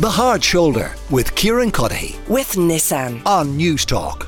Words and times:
The 0.00 0.10
Hard 0.10 0.42
Shoulder 0.42 0.92
with 1.08 1.36
Kieran 1.36 1.70
Cuddihy 1.70 2.18
with 2.28 2.54
Nissan 2.54 3.24
on 3.24 3.56
Newstalk. 3.56 4.26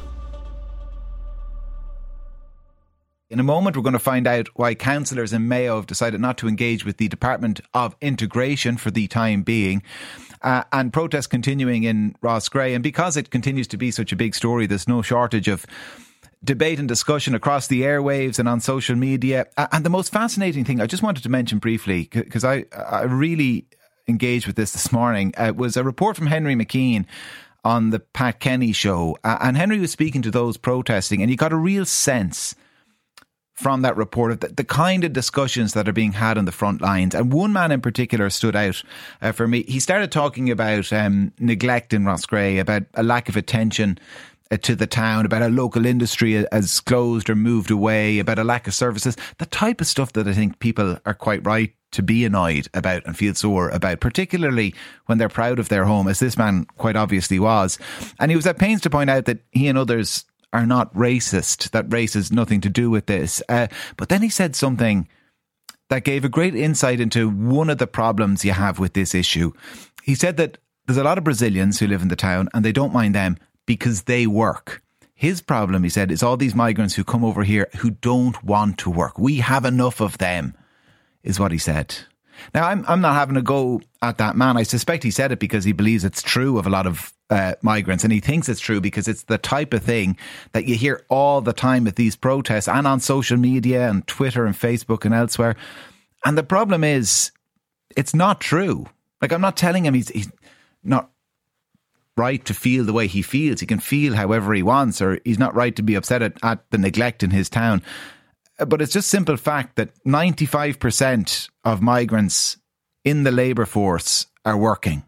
In 3.30 3.40
a 3.40 3.42
moment, 3.42 3.74
we're 3.74 3.82
going 3.82 3.92
to 3.92 3.98
find 3.98 4.28
out 4.28 4.46
why 4.54 4.76
councillors 4.76 5.32
in 5.32 5.48
Mayo 5.48 5.74
have 5.74 5.88
decided 5.88 6.20
not 6.20 6.38
to 6.38 6.46
engage 6.46 6.84
with 6.84 6.98
the 6.98 7.08
Department 7.08 7.60
of 7.74 7.96
Integration 8.00 8.76
for 8.76 8.92
the 8.92 9.08
time 9.08 9.42
being. 9.42 9.82
Uh, 10.40 10.62
and 10.70 10.92
protests 10.92 11.26
continuing 11.26 11.82
in 11.82 12.14
Roscrea. 12.22 12.76
And 12.76 12.82
because 12.84 13.16
it 13.16 13.30
continues 13.30 13.66
to 13.66 13.76
be 13.76 13.90
such 13.90 14.12
a 14.12 14.16
big 14.16 14.36
story, 14.36 14.68
there's 14.68 14.86
no 14.86 15.02
shortage 15.02 15.48
of 15.48 15.66
debate 16.44 16.78
and 16.78 16.86
discussion 16.86 17.34
across 17.34 17.66
the 17.66 17.82
airwaves 17.82 18.38
and 18.38 18.48
on 18.48 18.60
social 18.60 18.94
media. 18.94 19.46
And 19.56 19.84
the 19.84 19.90
most 19.90 20.12
fascinating 20.12 20.64
thing 20.64 20.80
I 20.80 20.86
just 20.86 21.02
wanted 21.02 21.24
to 21.24 21.28
mention 21.28 21.58
briefly, 21.58 22.08
because 22.12 22.44
I, 22.44 22.66
I 22.72 23.02
really 23.02 23.66
engaged 24.08 24.46
with 24.46 24.56
this 24.56 24.72
this 24.72 24.92
morning 24.92 25.32
uh, 25.36 25.52
was 25.54 25.76
a 25.76 25.84
report 25.84 26.16
from 26.16 26.26
Henry 26.26 26.54
McKean 26.54 27.06
on 27.64 27.90
the 27.90 27.98
Pat 27.98 28.38
Kenny 28.38 28.72
show. 28.72 29.18
Uh, 29.24 29.38
and 29.40 29.56
Henry 29.56 29.80
was 29.80 29.90
speaking 29.90 30.22
to 30.22 30.30
those 30.30 30.56
protesting, 30.56 31.20
and 31.20 31.30
you 31.30 31.36
got 31.36 31.52
a 31.52 31.56
real 31.56 31.84
sense 31.84 32.54
from 33.54 33.80
that 33.82 33.96
report 33.96 34.30
of 34.32 34.40
the, 34.40 34.48
the, 34.48 34.64
kind 34.64 35.02
of 35.02 35.14
discussions 35.14 35.72
that 35.72 35.88
are 35.88 35.92
being 35.92 36.12
had 36.12 36.36
on 36.36 36.44
the 36.44 36.52
front 36.52 36.82
lines. 36.82 37.14
And 37.14 37.32
one 37.32 37.54
man 37.54 37.72
in 37.72 37.80
particular 37.80 38.28
stood 38.28 38.54
out 38.54 38.82
uh, 39.22 39.32
for 39.32 39.48
me. 39.48 39.62
He 39.62 39.80
started 39.80 40.12
talking 40.12 40.50
about 40.50 40.92
um, 40.92 41.32
neglect 41.40 41.94
in 41.94 42.04
Roscrea, 42.04 42.60
about 42.60 42.82
a 42.94 43.02
lack 43.02 43.30
of 43.30 43.36
attention 43.36 43.98
to 44.62 44.76
the 44.76 44.86
town, 44.86 45.26
about 45.26 45.42
a 45.42 45.48
local 45.48 45.86
industry 45.86 46.44
has 46.52 46.80
closed 46.80 47.28
or 47.28 47.34
moved 47.34 47.70
away, 47.70 48.18
about 48.18 48.38
a 48.38 48.44
lack 48.44 48.66
of 48.66 48.74
services, 48.74 49.16
the 49.38 49.46
type 49.46 49.80
of 49.80 49.86
stuff 49.86 50.12
that 50.12 50.28
I 50.28 50.32
think 50.32 50.58
people 50.58 50.98
are 51.04 51.14
quite 51.14 51.44
right 51.44 51.72
to 51.92 52.02
be 52.02 52.24
annoyed 52.24 52.68
about 52.74 53.04
and 53.06 53.16
feel 53.16 53.34
sore 53.34 53.70
about, 53.70 54.00
particularly 54.00 54.74
when 55.06 55.18
they're 55.18 55.28
proud 55.28 55.58
of 55.58 55.68
their 55.68 55.84
home, 55.84 56.08
as 56.08 56.20
this 56.20 56.36
man 56.36 56.66
quite 56.76 56.96
obviously 56.96 57.38
was. 57.38 57.78
And 58.18 58.30
he 58.30 58.36
was 58.36 58.46
at 58.46 58.58
pains 58.58 58.82
to 58.82 58.90
point 58.90 59.10
out 59.10 59.24
that 59.24 59.40
he 59.50 59.68
and 59.68 59.78
others 59.78 60.24
are 60.52 60.66
not 60.66 60.94
racist, 60.94 61.70
that 61.70 61.92
race 61.92 62.14
has 62.14 62.32
nothing 62.32 62.60
to 62.62 62.68
do 62.68 62.90
with 62.90 63.06
this. 63.06 63.42
Uh, 63.48 63.68
but 63.96 64.08
then 64.08 64.22
he 64.22 64.28
said 64.28 64.54
something 64.54 65.08
that 65.88 66.04
gave 66.04 66.24
a 66.24 66.28
great 66.28 66.54
insight 66.54 67.00
into 67.00 67.28
one 67.28 67.70
of 67.70 67.78
the 67.78 67.86
problems 67.86 68.44
you 68.44 68.52
have 68.52 68.78
with 68.78 68.92
this 68.92 69.14
issue. 69.14 69.52
He 70.02 70.14
said 70.14 70.36
that 70.36 70.58
there's 70.86 70.98
a 70.98 71.04
lot 71.04 71.18
of 71.18 71.24
Brazilians 71.24 71.78
who 71.78 71.86
live 71.86 72.02
in 72.02 72.08
the 72.08 72.16
town 72.16 72.48
and 72.54 72.64
they 72.64 72.72
don't 72.72 72.92
mind 72.92 73.14
them 73.14 73.36
because 73.66 74.04
they 74.04 74.26
work. 74.26 74.82
His 75.14 75.40
problem, 75.40 75.82
he 75.82 75.88
said, 75.88 76.10
is 76.10 76.22
all 76.22 76.36
these 76.36 76.54
migrants 76.54 76.94
who 76.94 77.04
come 77.04 77.24
over 77.24 77.42
here 77.42 77.68
who 77.78 77.90
don't 77.90 78.42
want 78.44 78.78
to 78.78 78.90
work. 78.90 79.18
We 79.18 79.36
have 79.36 79.64
enough 79.64 80.00
of 80.00 80.18
them 80.18 80.54
is 81.22 81.40
what 81.40 81.52
he 81.52 81.58
said. 81.58 81.96
Now, 82.54 82.66
I'm, 82.66 82.84
I'm 82.86 83.00
not 83.00 83.14
having 83.14 83.36
a 83.36 83.42
go 83.42 83.80
at 84.02 84.18
that 84.18 84.36
man. 84.36 84.56
I 84.56 84.62
suspect 84.62 85.02
he 85.02 85.10
said 85.10 85.32
it 85.32 85.38
because 85.38 85.64
he 85.64 85.72
believes 85.72 86.04
it's 86.04 86.22
true 86.22 86.58
of 86.58 86.66
a 86.66 86.70
lot 86.70 86.86
of 86.86 87.14
uh, 87.30 87.54
migrants, 87.62 88.04
and 88.04 88.12
he 88.12 88.20
thinks 88.20 88.48
it's 88.48 88.60
true 88.60 88.80
because 88.80 89.08
it's 89.08 89.24
the 89.24 89.38
type 89.38 89.72
of 89.72 89.82
thing 89.82 90.16
that 90.52 90.66
you 90.66 90.76
hear 90.76 91.02
all 91.08 91.40
the 91.40 91.52
time 91.52 91.86
at 91.86 91.96
these 91.96 92.14
protests 92.14 92.68
and 92.68 92.86
on 92.86 93.00
social 93.00 93.36
media 93.36 93.88
and 93.88 94.06
Twitter 94.06 94.44
and 94.44 94.54
Facebook 94.54 95.04
and 95.04 95.14
elsewhere. 95.14 95.56
And 96.24 96.36
the 96.36 96.42
problem 96.42 96.84
is, 96.84 97.32
it's 97.96 98.14
not 98.14 98.40
true. 98.40 98.86
Like, 99.22 99.32
I'm 99.32 99.40
not 99.40 99.56
telling 99.56 99.86
him 99.86 99.94
he's, 99.94 100.10
he's 100.10 100.30
not 100.84 101.10
right 102.16 102.44
to 102.44 102.54
feel 102.54 102.84
the 102.84 102.92
way 102.92 103.06
he 103.06 103.22
feels. 103.22 103.60
He 103.60 103.66
can 103.66 103.80
feel 103.80 104.14
however 104.14 104.54
he 104.54 104.62
wants, 104.62 105.02
or 105.02 105.20
he's 105.24 105.38
not 105.38 105.54
right 105.54 105.76
to 105.76 105.82
be 105.82 105.94
upset 105.94 106.22
at, 106.22 106.38
at 106.42 106.70
the 106.70 106.78
neglect 106.78 107.22
in 107.22 107.30
his 107.30 107.48
town 107.48 107.82
but 108.58 108.80
it's 108.80 108.92
just 108.92 109.08
simple 109.08 109.36
fact 109.36 109.76
that 109.76 109.92
95% 110.04 111.50
of 111.64 111.82
migrants 111.82 112.56
in 113.04 113.24
the 113.24 113.30
labour 113.30 113.66
force 113.66 114.26
are 114.44 114.56
working. 114.56 115.04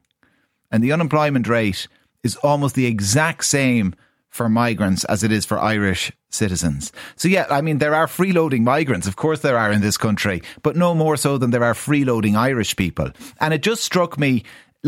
And 0.70 0.82
the 0.82 0.92
unemployment 0.92 1.48
rate 1.48 1.88
is 2.22 2.36
almost 2.36 2.74
the 2.74 2.86
exact 2.86 3.44
same 3.44 3.94
for 4.28 4.48
migrants 4.48 5.04
as 5.04 5.24
it 5.24 5.32
is 5.32 5.46
for 5.46 5.58
Irish 5.58 6.12
citizens. 6.28 6.92
So 7.16 7.28
yeah, 7.28 7.46
I 7.48 7.62
mean, 7.62 7.78
there 7.78 7.94
are 7.94 8.06
freeloading 8.06 8.62
migrants. 8.62 9.06
Of 9.06 9.16
course 9.16 9.40
there 9.40 9.56
are 9.56 9.72
in 9.72 9.80
this 9.80 9.96
country, 9.96 10.42
but 10.62 10.76
no 10.76 10.94
more 10.94 11.16
so 11.16 11.38
than 11.38 11.50
there 11.50 11.64
are 11.64 11.72
freeloading 11.72 12.36
Irish 12.36 12.76
people. 12.76 13.10
And 13.40 13.54
it 13.54 13.62
just 13.62 13.82
struck 13.82 14.18
me 14.18 14.44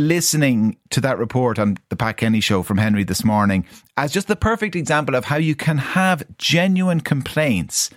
listening 0.08 0.76
to 0.90 1.00
that 1.00 1.18
report 1.18 1.58
on 1.58 1.76
the 1.88 1.96
Pat 1.96 2.16
Kenny 2.16 2.40
show 2.40 2.62
from 2.62 2.78
Henry 2.78 3.04
this 3.04 3.24
morning 3.24 3.64
as 3.96 4.12
just 4.12 4.28
the 4.28 4.36
perfect 4.36 4.74
example 4.74 5.14
of 5.14 5.26
how 5.26 5.36
you 5.36 5.54
can 5.54 5.78
have 5.78 6.22
genuine 6.38 7.00
complaints 7.00 7.90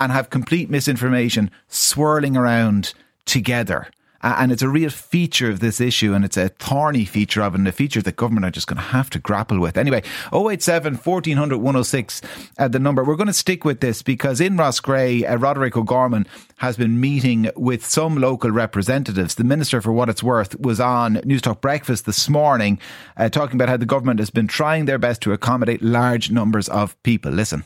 and 0.00 0.10
have 0.12 0.30
complete 0.30 0.70
misinformation 0.70 1.50
swirling 1.68 2.36
around 2.36 2.94
together. 3.24 3.88
And 4.22 4.52
it's 4.52 4.62
a 4.62 4.68
real 4.68 4.90
feature 4.90 5.50
of 5.50 5.60
this 5.60 5.80
issue, 5.80 6.14
and 6.14 6.24
it's 6.24 6.36
a 6.36 6.48
thorny 6.48 7.04
feature 7.04 7.42
of 7.42 7.54
it, 7.54 7.58
and 7.58 7.68
a 7.68 7.72
feature 7.72 8.00
that 8.02 8.16
government 8.16 8.46
are 8.46 8.50
just 8.50 8.66
going 8.66 8.76
to 8.76 8.82
have 8.82 9.10
to 9.10 9.18
grapple 9.18 9.58
with. 9.58 9.76
Anyway, 9.76 10.02
087 10.32 10.96
1400 10.96 11.56
106, 11.56 12.22
uh, 12.58 12.68
the 12.68 12.78
number. 12.78 13.02
We're 13.02 13.16
going 13.16 13.26
to 13.26 13.32
stick 13.32 13.64
with 13.64 13.80
this 13.80 14.02
because 14.02 14.40
in 14.40 14.56
Roscrea, 14.56 15.28
uh, 15.28 15.36
Roderic 15.36 15.76
O'Gorman 15.76 16.26
has 16.58 16.76
been 16.76 17.00
meeting 17.00 17.50
with 17.56 17.84
some 17.84 18.16
local 18.16 18.50
representatives. 18.50 19.34
The 19.34 19.44
Minister, 19.44 19.80
for 19.80 19.92
what 19.92 20.08
it's 20.08 20.22
worth, 20.22 20.58
was 20.60 20.78
on 20.78 21.16
Newstalk 21.16 21.60
Breakfast 21.60 22.06
this 22.06 22.28
morning 22.28 22.78
uh, 23.16 23.28
talking 23.28 23.56
about 23.56 23.68
how 23.68 23.76
the 23.76 23.86
government 23.86 24.20
has 24.20 24.30
been 24.30 24.46
trying 24.46 24.84
their 24.84 24.98
best 24.98 25.20
to 25.22 25.32
accommodate 25.32 25.82
large 25.82 26.30
numbers 26.30 26.68
of 26.68 27.00
people. 27.02 27.32
Listen 27.32 27.64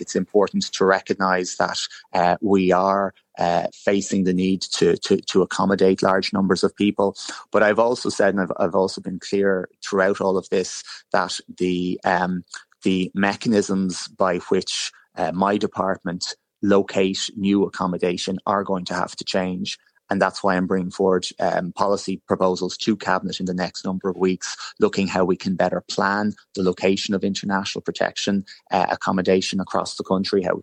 it's 0.00 0.16
important 0.16 0.64
to 0.72 0.84
recognise 0.84 1.56
that 1.56 1.78
uh, 2.12 2.36
we 2.40 2.72
are 2.72 3.14
uh, 3.38 3.66
facing 3.72 4.24
the 4.24 4.34
need 4.34 4.62
to, 4.62 4.96
to, 4.98 5.16
to 5.16 5.42
accommodate 5.42 6.02
large 6.02 6.32
numbers 6.32 6.62
of 6.62 6.74
people. 6.76 7.16
But 7.50 7.62
I've 7.62 7.78
also 7.78 8.08
said, 8.08 8.34
and 8.34 8.42
I've, 8.42 8.52
I've 8.58 8.74
also 8.74 9.00
been 9.00 9.18
clear 9.18 9.68
throughout 9.84 10.20
all 10.20 10.36
of 10.36 10.48
this, 10.50 10.82
that 11.12 11.38
the 11.58 12.00
um, 12.04 12.44
the 12.82 13.10
mechanisms 13.14 14.08
by 14.08 14.38
which 14.38 14.92
uh, 15.16 15.32
my 15.32 15.56
department 15.56 16.34
locate 16.62 17.30
new 17.36 17.64
accommodation 17.64 18.38
are 18.46 18.64
going 18.64 18.84
to 18.86 18.94
have 18.94 19.14
to 19.16 19.24
change. 19.24 19.78
And 20.10 20.20
that's 20.20 20.44
why 20.44 20.56
I'm 20.56 20.66
bringing 20.66 20.90
forward 20.90 21.26
um, 21.40 21.72
policy 21.72 22.20
proposals 22.28 22.76
to 22.78 22.96
Cabinet 22.96 23.40
in 23.40 23.46
the 23.46 23.54
next 23.54 23.84
number 23.84 24.10
of 24.10 24.16
weeks, 24.16 24.56
looking 24.78 25.06
how 25.06 25.24
we 25.24 25.36
can 25.36 25.54
better 25.54 25.82
plan 25.88 26.34
the 26.54 26.62
location 26.62 27.14
of 27.14 27.24
international 27.24 27.80
protection 27.82 28.44
uh, 28.70 28.86
accommodation 28.90 29.58
across 29.58 29.96
the 29.96 30.04
country, 30.04 30.42
how 30.42 30.62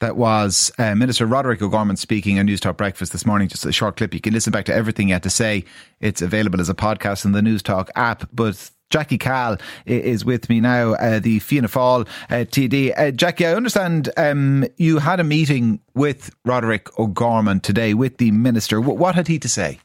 that 0.00 0.16
was 0.16 0.72
uh, 0.78 0.94
Minister 0.94 1.26
Roderic 1.26 1.62
O'Gorman 1.62 1.96
speaking 1.96 2.38
on 2.38 2.46
Newstalk 2.46 2.76
Breakfast 2.76 3.12
this 3.12 3.24
morning. 3.24 3.48
Just 3.48 3.64
a 3.64 3.72
short 3.72 3.96
clip. 3.96 4.14
You 4.14 4.20
can 4.20 4.32
listen 4.32 4.50
back 4.50 4.64
to 4.66 4.74
everything 4.74 5.08
he 5.08 5.12
had 5.12 5.22
to 5.22 5.30
say. 5.30 5.64
It's 6.00 6.22
available 6.22 6.60
as 6.60 6.68
a 6.68 6.74
podcast 6.74 7.24
in 7.24 7.32
the 7.32 7.40
Newstalk 7.40 7.88
app. 7.94 8.28
But 8.32 8.70
Jackie 8.90 9.18
Cahill 9.18 9.58
is 9.86 10.24
with 10.24 10.48
me 10.48 10.60
now, 10.60 10.94
uh, 10.94 11.18
the 11.20 11.38
Fianna 11.40 11.68
Fáil 11.68 12.08
uh, 12.30 12.34
TD. 12.44 12.98
Uh, 12.98 13.10
Jackie, 13.10 13.46
I 13.46 13.54
understand 13.54 14.10
um, 14.16 14.66
you 14.78 14.98
had 14.98 15.20
a 15.20 15.24
meeting 15.24 15.80
with 15.94 16.34
Roderic 16.44 16.98
O'Gorman 16.98 17.60
today 17.60 17.94
with 17.94 18.16
the 18.16 18.30
Minister. 18.30 18.80
What 18.80 19.14
had 19.14 19.28
he 19.28 19.38
to 19.40 19.48
say? 19.48 19.80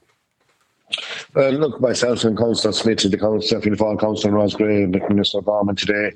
Uh, 1.36 1.50
look, 1.50 1.82
myself 1.82 2.24
and 2.24 2.38
Councillor 2.38 2.72
Smith 2.72 3.00
to 3.00 3.10
the 3.10 3.18
Council, 3.18 3.60
Fianna 3.60 3.76
Fáil 3.76 4.00
Councillor 4.00 4.34
Roscrea 4.34 4.84
and 4.84 4.94
the 4.94 5.00
Minister 5.10 5.40
O'Gorman 5.40 5.76
today. 5.76 6.12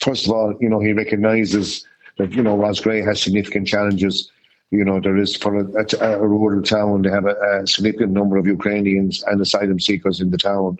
First 0.00 0.26
of 0.26 0.32
all, 0.32 0.54
you 0.60 0.68
know, 0.68 0.80
he 0.80 0.92
recognises 0.92 1.86
that, 2.18 2.32
you 2.32 2.42
know, 2.42 2.56
Roscrea 2.56 3.04
has 3.04 3.20
significant 3.20 3.66
challenges 3.66 4.30
you 4.72 4.86
know, 4.86 4.98
there 5.00 5.18
is 5.18 5.36
for 5.36 5.58
a, 5.58 5.66
a, 6.00 6.18
a 6.18 6.26
rural 6.26 6.62
town, 6.62 7.02
they 7.02 7.10
have 7.10 7.26
a, 7.26 7.36
a, 7.60 7.66
significant 7.66 8.12
number 8.12 8.38
of 8.38 8.46
Ukrainians 8.46 9.22
and 9.24 9.38
asylum 9.38 9.78
seekers 9.78 10.18
in 10.18 10.30
the 10.30 10.38
town. 10.38 10.78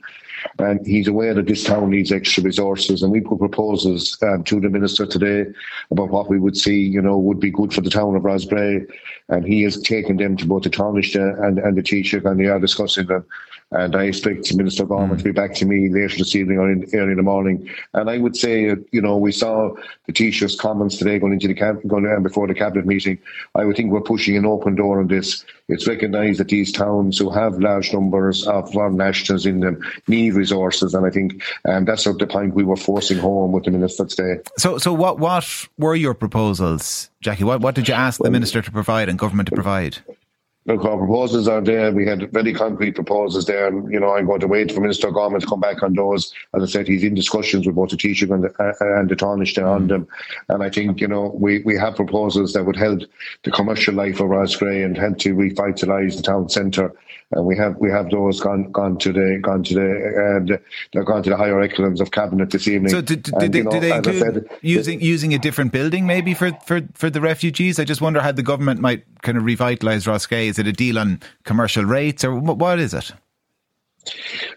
And 0.59 0.85
he's 0.87 1.09
aware 1.09 1.35
that 1.35 1.47
this 1.47 1.65
town 1.65 1.91
needs 1.91 2.13
extra 2.13 2.43
resources. 2.43 3.03
And 3.03 3.13
we 3.13 3.21
put 3.21 3.39
proposals 3.39 4.17
um, 4.23 4.45
to 4.45 4.61
the 4.61 4.69
minister 4.69 5.07
today 5.07 5.51
about 5.91 6.11
what 6.11 6.29
we 6.29 6.39
would 6.39 6.57
see, 6.57 6.81
you 6.81 7.03
know, 7.03 7.19
would 7.19 7.41
be 7.41 7.51
good 7.51 7.73
for 7.73 7.81
the 7.81 7.91
town 7.91 8.17
of 8.17 8.23
Roscrea. 8.23 8.87
And 9.29 9.45
he 9.47 9.63
has 9.63 9.81
taken 9.81 10.17
them 10.17 10.37
to 10.37 10.47
both 10.47 10.65
the 10.65 10.71
Taoiseach 10.71 11.17
and, 11.17 11.59
and 11.59 11.77
the 11.77 11.83
Tánaiste, 11.83 12.25
and 12.25 12.41
they 12.41 12.47
are 12.47 12.61
discussing 12.61 13.07
them. 13.07 13.25
And 13.73 13.97
I 13.97 14.05
expect 14.05 14.55
Minister 14.55 14.85
Gorman 14.85 15.17
mm. 15.17 15.19
to 15.19 15.25
be 15.25 15.33
back 15.33 15.55
to 15.55 15.65
me 15.65 15.89
later 15.89 16.19
this 16.19 16.37
evening 16.37 16.59
or 16.59 16.71
in, 16.71 16.85
early 16.93 17.13
in 17.13 17.17
the 17.17 17.23
morning. 17.23 17.71
And 17.95 18.11
I 18.11 18.19
would 18.19 18.37
say, 18.37 18.75
you 18.91 19.01
know, 19.01 19.17
we 19.17 19.33
saw 19.33 19.75
the 20.07 20.13
Taoiseach's 20.13 20.61
comments 20.61 20.99
today 20.99 21.19
going 21.19 21.33
into 21.33 21.49
the 21.49 21.55
camp, 21.55 21.81
going 21.87 22.05
on 22.07 22.23
before 22.23 22.47
the 22.47 22.55
cabinet 22.55 22.85
meeting. 22.85 23.19
I 23.55 23.65
would 23.65 23.77
think 23.77 23.91
we're 23.91 24.03
pushing 24.03 24.37
an 24.37 24.45
open 24.45 24.75
door 24.75 25.01
on 25.01 25.07
this. 25.07 25.45
It's 25.69 25.89
recognised 25.89 26.41
that 26.41 26.49
these 26.49 26.71
towns 26.71 27.19
who 27.19 27.31
have 27.31 27.61
large 27.61 27.95
numbers 27.95 28.47
of 28.47 28.71
foreign 28.73 28.97
nationals 28.97 29.47
in 29.47 29.61
them 29.61 29.81
need 30.07 30.32
resources, 30.35 30.95
and 30.95 31.07
I 31.07 31.11
think 31.11 31.43
um, 31.69 31.85
that's 31.85 32.05
the 32.05 32.27
point 32.27 32.55
we 32.55 32.65
were 32.65 32.77
forcing 32.77 33.19
home 33.19 33.53
with 33.53 33.65
the 33.65 33.71
minister 33.71 34.05
today. 34.05 34.43
So, 34.59 34.79
so 34.79 34.93
what 34.93 35.19
what 35.19 35.69
were 35.79 35.95
your 35.95 36.15
proposals, 36.15 37.11
Jackie? 37.21 37.45
What 37.45 37.61
what 37.61 37.75
did 37.75 37.89
you 37.89 37.95
ask 37.95 38.21
the 38.21 38.31
minister 38.31 38.63
to 38.63 38.71
provide 38.71 39.09
and 39.09 39.19
government 39.19 39.49
to 39.49 39.55
provide? 39.55 39.99
Look, 40.65 40.85
our 40.85 40.97
proposals 40.97 41.49
are 41.49 41.61
there. 41.61 41.91
We 41.91 42.07
had 42.07 42.31
very 42.31 42.55
concrete 42.55 42.95
proposals 42.95 43.47
there, 43.47 43.67
and 43.67 43.93
you 43.93 43.99
know 43.99 44.15
I'm 44.15 44.27
going 44.27 44.41
to 44.41 44.47
wait 44.47 44.71
for 44.71 44.81
Minister 44.81 45.11
Gorman 45.11 45.41
to 45.41 45.47
come 45.47 45.59
back 45.59 45.83
on 45.83 45.95
those. 45.95 46.33
As 46.55 46.63
I 46.63 46.67
said, 46.67 46.87
he's 46.87 47.03
in 47.03 47.15
discussions 47.15 47.67
with 47.67 47.75
both 47.75 47.91
the 47.91 47.97
Taoiseach 47.97 48.31
and 48.33 48.45
the, 48.45 48.55
uh, 48.63 49.01
and 49.01 49.09
the 49.09 49.17
Tánaiste 49.17 49.67
on 49.67 49.89
them, 49.89 50.07
and 50.49 50.63
I 50.63 50.71
think 50.71 51.01
you 51.01 51.09
know 51.09 51.33
we, 51.35 51.63
we 51.65 51.77
have 51.79 51.97
proposals 51.97 52.53
that 52.53 52.65
would 52.65 52.77
help 52.77 53.01
the 53.43 53.51
commercial 53.51 53.95
life 53.95 54.21
of 54.21 54.29
Roscrea 54.29 54.85
and 54.87 54.97
help 54.97 55.19
to 55.19 55.35
revitalise 55.35 56.17
the 56.17 56.23
town 56.23 56.49
centre 56.49 56.95
and 57.33 57.47
we 57.47 57.57
have 57.57 57.77
we 57.79 57.91
have 57.91 58.11
those 58.11 58.41
gone 58.41 58.71
gone 58.73 58.99
to 58.99 59.13
the 59.13 59.39
gone 59.41 59.63
to 59.63 59.75
the 59.75 60.61
they're 60.93 61.05
gone 61.05 61.23
to 61.23 61.31
the 61.31 61.37
higher 61.37 61.61
echelons 61.61 62.01
of 62.01 62.11
cabinet 62.11 62.51
this 62.51 62.69
evening. 62.69 62.91
So 62.91 63.01
do, 63.01 63.17
do, 63.17 63.33
and, 63.37 63.53
they, 63.53 63.63
know, 63.63 63.71
do 63.71 63.81
they 63.81 63.95
include 63.95 64.19
said, 64.21 64.59
using 64.61 64.99
the, 64.99 65.05
using 65.05 65.35
a 65.35 65.39
different 65.39 65.73
building 65.73 66.07
maybe 66.07 66.35
for, 66.35 66.53
for, 66.65 66.83
for 66.93 67.09
the 67.09 67.21
refugees? 67.21 67.79
I 67.79 67.85
just 67.85 68.01
wonder 68.01 68.21
how 68.21 68.33
the 68.33 68.43
government 68.43 68.81
might 68.81 69.05
kind 69.23 69.39
of 69.39 69.45
revitalise 69.45 70.07
Roscrea. 70.07 70.52
Is 70.53 70.59
it 70.59 70.67
a 70.67 70.73
deal 70.73 70.99
on 70.99 71.19
commercial 71.45 71.83
rates 71.83 72.23
or 72.25 72.35
what 72.35 72.79
is 72.79 72.93
it? 72.93 73.11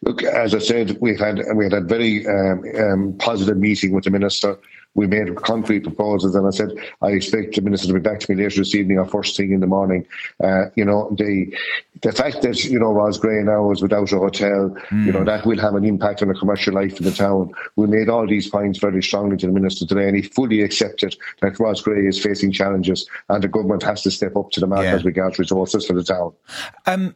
Look, 0.01 0.23
as 0.23 0.53
I 0.53 0.59
said, 0.59 0.97
we've 0.99 1.17
had 1.17 1.41
we 1.55 1.63
had 1.63 1.71
a 1.71 1.79
very 1.79 2.27
um, 2.27 2.65
um, 2.77 3.15
positive 3.17 3.55
meeting 3.55 3.93
with 3.93 4.03
the 4.03 4.11
minister 4.11 4.57
we 4.95 5.07
made 5.07 5.35
concrete 5.35 5.81
proposals, 5.81 6.35
and 6.35 6.47
I 6.47 6.49
said 6.49 6.71
I 7.01 7.09
expect 7.09 7.55
the 7.55 7.61
minister 7.61 7.87
to 7.87 7.93
be 7.93 7.99
back 7.99 8.21
to 8.21 8.31
me 8.33 8.41
later 8.41 8.61
this 8.61 8.73
evening 8.73 8.97
or 8.97 9.05
first 9.05 9.35
thing 9.37 9.51
in 9.51 9.59
the 9.59 9.67
morning. 9.67 10.07
Uh, 10.43 10.65
you 10.75 10.85
know, 10.85 11.13
the 11.17 11.53
the 12.01 12.13
fact 12.13 12.41
that 12.41 12.63
you 12.63 12.79
know 12.79 12.93
Roscrea 12.93 13.43
now 13.43 13.71
is 13.71 13.81
without 13.81 14.11
a 14.11 14.17
hotel, 14.17 14.75
mm. 14.89 15.05
you 15.05 15.11
know 15.11 15.19
hmm. 15.19 15.25
that 15.25 15.45
will 15.45 15.59
have 15.59 15.75
an 15.75 15.85
impact 15.85 16.21
on 16.21 16.29
the 16.29 16.33
commercial 16.33 16.73
life 16.73 16.97
in 16.97 17.05
the 17.05 17.11
town. 17.11 17.51
We 17.75 17.87
made 17.87 18.09
all 18.09 18.25
these 18.25 18.49
points 18.49 18.79
very 18.79 19.03
strongly 19.03 19.37
to 19.37 19.47
the 19.47 19.51
minister 19.51 19.85
today, 19.85 20.07
and 20.07 20.15
he 20.15 20.23
fully 20.23 20.61
accepted 20.61 21.15
that 21.41 21.59
Roscrea 21.59 22.07
is 22.07 22.21
facing 22.21 22.53
challenges, 22.53 23.07
and 23.29 23.43
the 23.43 23.49
government 23.49 23.83
has 23.83 24.01
to 24.03 24.11
step 24.11 24.35
up 24.37 24.51
to 24.51 24.61
the 24.61 24.67
mark 24.67 24.85
yeah. 24.85 24.95
as 24.95 25.05
regards 25.05 25.37
resources 25.37 25.85
for 25.85 25.93
the 25.93 26.03
town. 26.03 26.33
Um, 26.85 27.15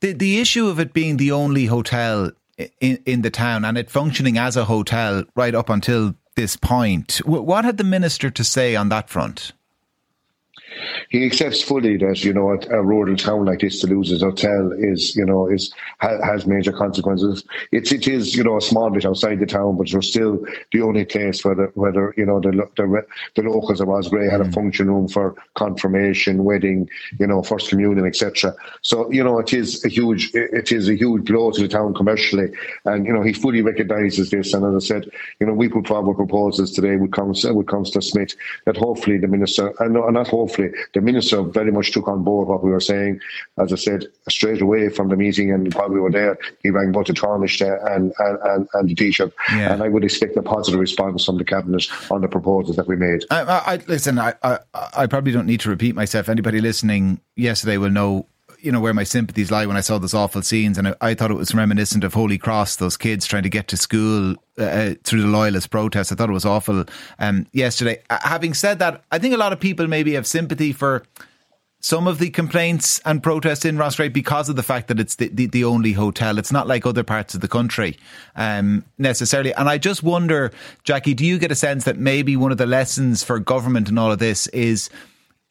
the 0.00 0.12
the 0.12 0.40
issue 0.40 0.68
of 0.68 0.80
it 0.80 0.94
being 0.94 1.18
the 1.18 1.32
only 1.32 1.66
hotel 1.66 2.32
in, 2.80 2.98
in 3.04 3.22
the 3.22 3.30
town 3.30 3.64
and 3.64 3.76
it 3.76 3.90
functioning 3.90 4.38
as 4.38 4.56
a 4.56 4.64
hotel 4.64 5.24
right 5.34 5.54
up 5.54 5.68
until 5.68 6.14
this 6.36 6.56
point. 6.56 7.20
What 7.24 7.64
had 7.64 7.76
the 7.76 7.84
minister 7.84 8.30
to 8.30 8.44
say 8.44 8.76
on 8.76 8.88
that 8.88 9.08
front? 9.08 9.52
He 11.08 11.24
accepts 11.26 11.62
fully 11.62 11.96
that 11.98 12.24
you 12.24 12.32
know 12.32 12.50
a, 12.50 12.58
a, 12.76 12.82
rural 12.82 13.16
town 13.16 13.44
like 13.44 13.60
this 13.60 13.80
to 13.80 13.86
lose 13.86 14.10
his 14.10 14.22
hotel 14.22 14.72
is 14.78 15.14
you 15.16 15.24
know 15.24 15.48
is 15.48 15.72
ha, 16.00 16.18
has 16.24 16.46
major 16.46 16.72
consequences. 16.72 17.44
It's 17.72 17.92
it 17.92 18.08
is 18.08 18.34
you 18.34 18.44
know 18.44 18.56
a 18.56 18.60
small 18.60 18.90
bit 18.90 19.04
outside 19.04 19.40
the 19.40 19.46
town, 19.46 19.76
but 19.76 19.92
it's 19.92 20.08
still 20.08 20.44
the 20.72 20.82
only 20.82 21.04
place 21.04 21.44
where 21.44 21.54
the 21.54 21.70
whether 21.74 22.14
you 22.16 22.26
know 22.26 22.40
the 22.40 22.50
the, 22.76 23.06
the 23.34 23.42
locals 23.42 23.80
of 23.80 23.88
Roscrea 23.88 24.30
had 24.30 24.40
a 24.40 24.44
mm. 24.44 24.54
function 24.54 24.88
room 24.88 25.08
for 25.08 25.36
confirmation, 25.54 26.44
wedding, 26.44 26.88
you 27.18 27.26
know, 27.26 27.42
first 27.42 27.68
communion, 27.68 28.06
etc. 28.06 28.54
So 28.82 29.10
you 29.10 29.22
know 29.22 29.38
it 29.38 29.52
is 29.52 29.84
a 29.84 29.88
huge 29.88 30.30
it 30.34 30.72
is 30.72 30.88
a 30.88 30.96
huge 30.96 31.24
blow 31.24 31.50
to 31.50 31.62
the 31.62 31.68
town 31.68 31.94
commercially, 31.94 32.48
and 32.84 33.06
you 33.06 33.12
know 33.12 33.22
he 33.22 33.32
fully 33.32 33.62
recognises 33.62 34.30
this. 34.30 34.54
And 34.54 34.64
as 34.64 34.84
I 34.84 34.86
said, 34.86 35.10
you 35.40 35.46
know 35.46 35.54
we 35.54 35.68
put 35.68 35.86
forward 35.86 36.16
proposals 36.16 36.72
today 36.72 36.96
with 36.96 37.12
Councillor 37.12 37.54
with 37.54 37.68
Councillor 37.68 38.02
Smith 38.02 38.34
that 38.66 38.76
hopefully 38.76 39.18
the 39.18 39.28
minister 39.28 39.72
and 39.80 39.94
not 39.94 40.28
hopefully 40.28 40.63
the 40.92 41.00
minister 41.00 41.42
very 41.42 41.72
much 41.72 41.92
took 41.92 42.08
on 42.08 42.22
board 42.22 42.48
what 42.48 42.62
we 42.62 42.70
were 42.70 42.80
saying. 42.80 43.20
As 43.58 43.72
I 43.72 43.76
said, 43.76 44.06
straight 44.28 44.60
away 44.60 44.88
from 44.88 45.08
the 45.08 45.16
meeting, 45.16 45.52
and 45.52 45.72
while 45.74 45.88
we 45.88 46.00
were 46.00 46.10
there, 46.10 46.38
he 46.62 46.70
rang 46.70 46.92
both 46.92 47.06
the 47.06 47.12
Taoiseach 47.12 47.60
and, 47.94 48.12
and, 48.18 48.38
and, 48.42 48.68
and 48.74 48.88
the 48.88 48.94
Tánaiste. 48.94 49.32
Yeah. 49.50 49.72
And 49.72 49.82
I 49.82 49.88
would 49.88 50.04
expect 50.04 50.36
a 50.36 50.42
positive 50.42 50.80
response 50.80 51.24
from 51.24 51.38
the 51.38 51.44
Cabinet 51.44 51.86
on 52.10 52.20
the 52.20 52.28
proposals 52.28 52.76
that 52.76 52.86
we 52.86 52.96
made. 52.96 53.24
I, 53.30 53.42
I, 53.42 53.80
listen, 53.86 54.18
I, 54.18 54.34
I, 54.42 54.58
I 54.74 55.06
probably 55.06 55.32
don't 55.32 55.46
need 55.46 55.60
to 55.60 55.70
repeat 55.70 55.94
myself. 55.94 56.28
Anybody 56.28 56.60
listening 56.60 57.20
yesterday 57.36 57.78
will 57.78 57.90
know 57.90 58.26
you 58.64 58.72
know 58.72 58.80
where 58.80 58.94
my 58.94 59.04
sympathies 59.04 59.50
lie 59.50 59.66
when 59.66 59.76
I 59.76 59.80
saw 59.80 59.98
those 59.98 60.14
awful 60.14 60.42
scenes, 60.42 60.78
and 60.78 60.88
I, 60.88 60.94
I 61.00 61.14
thought 61.14 61.30
it 61.30 61.34
was 61.34 61.54
reminiscent 61.54 62.02
of 62.02 62.14
Holy 62.14 62.38
Cross. 62.38 62.76
Those 62.76 62.96
kids 62.96 63.26
trying 63.26 63.42
to 63.42 63.50
get 63.50 63.68
to 63.68 63.76
school 63.76 64.36
uh, 64.58 64.62
uh 64.62 64.94
through 65.04 65.22
the 65.22 65.28
loyalist 65.28 65.70
protests. 65.70 66.10
I 66.10 66.14
thought 66.14 66.30
it 66.30 66.32
was 66.32 66.46
awful 66.46 66.84
um, 67.18 67.46
yesterday. 67.52 68.02
Uh, 68.08 68.18
having 68.22 68.54
said 68.54 68.78
that, 68.78 69.04
I 69.12 69.18
think 69.18 69.34
a 69.34 69.36
lot 69.36 69.52
of 69.52 69.60
people 69.60 69.86
maybe 69.86 70.14
have 70.14 70.26
sympathy 70.26 70.72
for 70.72 71.04
some 71.84 72.06
of 72.06 72.18
the 72.18 72.30
complaints 72.30 72.98
and 73.04 73.22
protests 73.22 73.66
in 73.66 73.76
Roscrea 73.76 74.08
because 74.10 74.48
of 74.48 74.56
the 74.56 74.62
fact 74.62 74.88
that 74.88 74.98
it's 74.98 75.16
the, 75.16 75.28
the, 75.28 75.44
the, 75.44 75.64
only 75.64 75.92
hotel. 75.92 76.38
It's 76.38 76.50
not 76.50 76.66
like 76.66 76.86
other 76.86 77.02
parts 77.02 77.34
of 77.34 77.42
the 77.42 77.48
country 77.48 77.98
um, 78.36 78.86
necessarily. 78.96 79.52
And 79.52 79.68
I 79.68 79.76
just 79.76 80.02
wonder, 80.02 80.50
Jackie, 80.84 81.12
do 81.12 81.26
you 81.26 81.38
get 81.38 81.52
a 81.52 81.54
sense 81.54 81.84
that 81.84 81.98
maybe 81.98 82.38
one 82.38 82.52
of 82.52 82.56
the 82.56 82.64
lessons 82.64 83.22
for 83.22 83.38
government 83.38 83.90
and 83.90 83.98
all 83.98 84.10
of 84.10 84.18
this 84.18 84.46
is 84.46 84.88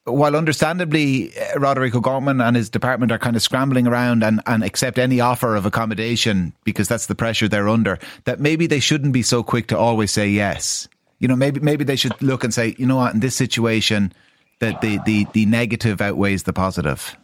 while 0.05 0.35
understandably 0.35 1.31
uh, 1.37 1.59
Roderic 1.59 1.95
O'Gorman 1.95 2.41
and 2.41 2.55
his 2.55 2.69
department 2.69 3.11
are 3.11 3.19
kind 3.19 3.35
of 3.35 3.41
scrambling 3.41 3.87
around 3.87 4.23
and, 4.23 4.41
and 4.45 4.63
accept 4.63 4.99
any 4.99 5.21
offer 5.21 5.55
of 5.55 5.65
accommodation 5.65 6.53
because 6.63 6.87
that's 6.87 7.05
the 7.05 7.15
pressure 7.15 7.47
they're 7.47 7.69
under, 7.69 7.99
that 8.25 8.39
maybe 8.39 8.67
they 8.67 8.79
shouldn't 8.79 9.13
be 9.13 9.21
so 9.21 9.43
quick 9.43 9.67
to 9.67 9.77
always 9.77 10.11
say 10.11 10.27
yes. 10.27 10.87
You 11.19 11.27
know, 11.29 11.35
maybe 11.37 11.61
maybe 11.61 11.85
they 11.85 11.95
should 11.95 12.21
look 12.21 12.43
and 12.43 12.53
say, 12.53 12.75
you 12.77 12.85
know 12.85 12.97
what, 12.97 13.13
in 13.13 13.21
this 13.21 13.35
situation, 13.35 14.11
that 14.59 14.81
the, 14.81 14.99
the, 15.05 15.25
the 15.31 15.45
negative 15.45 16.01
outweighs 16.01 16.43
the 16.43 16.53
positive? 16.53 17.15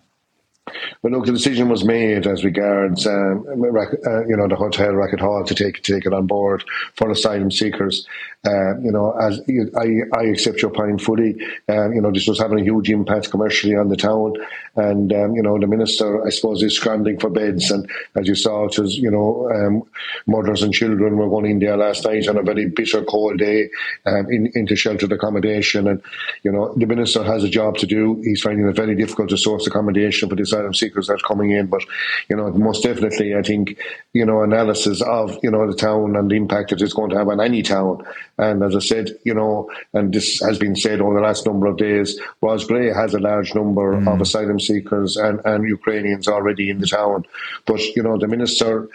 But 1.01 1.11
look, 1.11 1.25
the 1.25 1.31
decision 1.31 1.69
was 1.69 1.83
made 1.83 2.27
as 2.27 2.43
regards, 2.43 3.05
um, 3.07 3.45
uh, 3.47 4.25
you 4.27 4.37
know, 4.37 4.47
the 4.47 4.55
hotel 4.55 4.93
Racket 4.93 5.19
Hall 5.19 5.43
to 5.45 5.55
take 5.55 5.81
take 5.83 6.05
it 6.05 6.13
on 6.13 6.27
board 6.27 6.63
for 6.95 7.09
asylum 7.09 7.51
seekers. 7.51 8.07
Uh, 8.45 8.79
you 8.79 8.91
know, 8.91 9.11
as 9.19 9.41
I, 9.75 9.99
I 10.17 10.23
accept 10.27 10.61
your 10.61 10.71
point 10.71 11.01
fully. 11.01 11.35
Um, 11.67 11.93
you 11.93 12.01
know, 12.01 12.09
this 12.09 12.25
was 12.25 12.39
having 12.39 12.59
a 12.59 12.63
huge 12.63 12.89
impact 12.89 13.31
commercially 13.31 13.75
on 13.75 13.89
the 13.89 13.97
town, 13.97 14.35
and 14.77 15.11
um, 15.11 15.35
you 15.35 15.43
know, 15.43 15.59
the 15.59 15.67
minister, 15.67 16.25
I 16.25 16.29
suppose, 16.29 16.63
is 16.63 16.75
scrambling 16.75 17.19
for 17.19 17.29
beds. 17.29 17.69
And 17.69 17.89
as 18.15 18.29
you 18.29 18.35
saw, 18.35 18.65
it 18.65 18.79
was 18.79 18.97
you 18.97 19.11
know, 19.11 19.49
um, 19.53 19.83
mothers 20.25 20.63
and 20.63 20.73
children 20.73 21.17
were 21.17 21.29
going 21.29 21.51
in 21.51 21.59
there 21.59 21.75
last 21.75 22.05
night 22.05 22.27
on 22.29 22.37
a 22.37 22.43
very 22.43 22.67
bitter, 22.67 23.03
cold 23.03 23.39
day 23.39 23.69
um, 24.05 24.31
in, 24.31 24.51
into 24.55 24.75
sheltered 24.75 25.11
accommodation. 25.11 25.87
And 25.87 26.01
you 26.43 26.51
know, 26.51 26.73
the 26.75 26.85
minister 26.85 27.23
has 27.23 27.43
a 27.43 27.49
job 27.49 27.77
to 27.79 27.85
do. 27.85 28.21
He's 28.23 28.41
finding 28.41 28.67
it 28.67 28.75
very 28.75 28.95
difficult 28.95 29.29
to 29.29 29.37
source 29.37 29.67
accommodation 29.67 30.29
for 30.29 30.35
the 30.35 30.45
asylum 30.59 30.73
seekers 30.73 31.07
that 31.07 31.15
are 31.15 31.27
coming 31.27 31.51
in. 31.51 31.67
But 31.67 31.81
you 32.29 32.35
know, 32.35 32.51
most 32.51 32.83
definitely, 32.83 33.35
I 33.35 33.41
think 33.41 33.77
you 34.13 34.25
know, 34.25 34.43
analysis 34.43 35.01
of 35.01 35.37
you 35.43 35.51
know 35.51 35.69
the 35.69 35.77
town 35.77 36.15
and 36.15 36.29
the 36.29 36.35
impact 36.35 36.71
it 36.71 36.81
is 36.81 36.93
going 36.93 37.09
to 37.11 37.17
have 37.17 37.27
on 37.27 37.41
any 37.41 37.61
town 37.61 38.05
and 38.39 38.63
as 38.63 38.73
I 38.73 38.79
said, 38.79 39.11
you 39.25 39.33
know, 39.33 39.69
and 39.93 40.13
this 40.13 40.39
has 40.39 40.57
been 40.57 40.75
said 40.75 41.01
over 41.01 41.13
the 41.15 41.19
last 41.19 41.45
number 41.45 41.67
of 41.67 41.77
days, 41.77 42.17
Roscrea 42.41 42.95
has 42.95 43.13
a 43.13 43.19
large 43.19 43.53
number 43.53 43.95
mm. 43.95 44.07
of 44.07 44.21
asylum 44.21 44.61
seekers 44.61 45.17
and, 45.17 45.41
and 45.43 45.67
Ukrainians 45.67 46.27
already 46.27 46.69
in 46.69 46.79
the 46.79 46.87
town. 46.87 47.25
But, 47.65 47.81
you 47.97 48.01
know, 48.01 48.17
the 48.17 48.29
minister, 48.29 48.87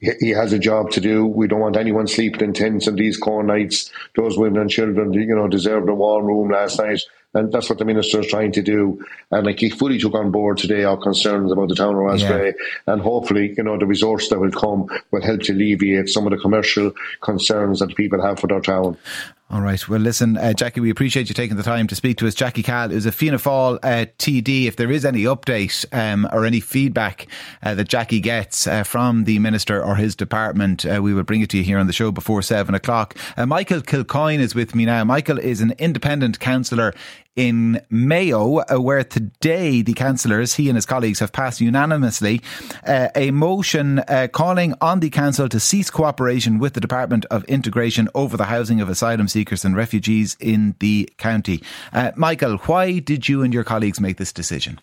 he 0.00 0.30
has 0.30 0.52
a 0.52 0.58
job 0.58 0.90
to 0.90 1.00
do. 1.00 1.26
We 1.26 1.48
don't 1.48 1.60
want 1.60 1.78
anyone 1.78 2.08
sleeping 2.08 2.42
in 2.42 2.52
tents 2.52 2.88
on 2.88 2.96
these 2.96 3.16
cold 3.16 3.46
nights. 3.46 3.90
Those 4.16 4.36
women 4.36 4.60
and 4.60 4.70
children, 4.70 5.14
you 5.14 5.34
know, 5.34 5.48
deserved 5.48 5.88
a 5.88 5.94
warm 5.94 6.26
room 6.26 6.50
last 6.50 6.78
night. 6.78 7.00
And 7.32 7.52
that's 7.52 7.68
what 7.68 7.78
the 7.78 7.84
minister 7.84 8.20
is 8.20 8.26
trying 8.26 8.52
to 8.52 8.62
do. 8.62 9.04
And 9.30 9.46
like 9.46 9.60
he 9.60 9.70
fully 9.70 9.98
took 9.98 10.14
on 10.14 10.30
board 10.32 10.58
today 10.58 10.82
our 10.84 10.96
concerns 10.96 11.52
about 11.52 11.68
the 11.68 11.76
town 11.76 11.94
of 11.94 12.00
Roscrea. 12.00 12.46
Yeah. 12.46 12.92
And 12.92 13.00
hopefully, 13.00 13.54
you 13.56 13.62
know, 13.62 13.78
the 13.78 13.86
resource 13.86 14.28
that 14.30 14.40
will 14.40 14.50
come 14.50 14.88
will 15.12 15.22
help 15.22 15.42
to 15.42 15.52
alleviate 15.52 16.08
some 16.08 16.26
of 16.26 16.32
the 16.32 16.38
commercial 16.38 16.92
concerns 17.20 17.78
that 17.78 17.94
people 17.94 18.20
have 18.20 18.40
for 18.40 18.48
their 18.48 18.60
town. 18.60 18.96
All 19.52 19.62
right. 19.62 19.88
Well, 19.88 19.98
listen, 19.98 20.36
uh, 20.36 20.52
Jackie, 20.52 20.80
we 20.80 20.90
appreciate 20.90 21.28
you 21.28 21.34
taking 21.34 21.56
the 21.56 21.64
time 21.64 21.88
to 21.88 21.96
speak 21.96 22.18
to 22.18 22.28
us. 22.28 22.36
Jackie 22.36 22.62
Cahill 22.62 22.92
is 22.92 23.04
a 23.04 23.10
Fianna 23.10 23.36
Fáil 23.38 23.80
uh, 23.82 24.06
TD. 24.16 24.66
If 24.66 24.76
there 24.76 24.92
is 24.92 25.04
any 25.04 25.24
update 25.24 25.84
um, 25.92 26.28
or 26.32 26.44
any 26.44 26.60
feedback 26.60 27.26
uh, 27.60 27.74
that 27.74 27.88
Jackie 27.88 28.20
gets 28.20 28.68
uh, 28.68 28.84
from 28.84 29.24
the 29.24 29.40
Minister 29.40 29.82
or 29.82 29.96
his 29.96 30.14
department, 30.14 30.86
uh, 30.86 31.02
we 31.02 31.12
will 31.12 31.24
bring 31.24 31.40
it 31.40 31.50
to 31.50 31.56
you 31.56 31.64
here 31.64 31.80
on 31.80 31.88
the 31.88 31.92
show 31.92 32.12
before 32.12 32.42
seven 32.42 32.76
o'clock. 32.76 33.16
Uh, 33.36 33.44
Michael 33.44 33.80
Kilcoyne 33.80 34.38
is 34.38 34.54
with 34.54 34.76
me 34.76 34.84
now. 34.84 35.02
Michael 35.02 35.40
is 35.40 35.60
an 35.60 35.74
independent 35.78 36.38
councillor 36.38 36.94
in 37.40 37.80
Mayo, 37.88 38.58
uh, 38.58 38.78
where 38.78 39.02
today 39.02 39.80
the 39.80 39.94
councillors, 39.94 40.54
he 40.54 40.68
and 40.68 40.76
his 40.76 40.84
colleagues, 40.84 41.20
have 41.20 41.32
passed 41.32 41.58
unanimously 41.58 42.42
uh, 42.86 43.08
a 43.14 43.30
motion 43.30 44.00
uh, 44.00 44.28
calling 44.30 44.74
on 44.82 45.00
the 45.00 45.08
council 45.08 45.48
to 45.48 45.58
cease 45.58 45.88
cooperation 45.88 46.58
with 46.58 46.74
the 46.74 46.80
Department 46.80 47.24
of 47.30 47.42
Integration 47.44 48.10
over 48.14 48.36
the 48.36 48.44
housing 48.44 48.82
of 48.82 48.90
asylum 48.90 49.26
seekers 49.26 49.64
and 49.64 49.74
refugees 49.74 50.36
in 50.38 50.74
the 50.80 51.10
county. 51.16 51.62
Uh, 51.94 52.12
Michael, 52.14 52.58
why 52.58 52.98
did 52.98 53.26
you 53.26 53.42
and 53.42 53.54
your 53.54 53.64
colleagues 53.64 54.00
make 54.00 54.18
this 54.18 54.34
decision? 54.34 54.78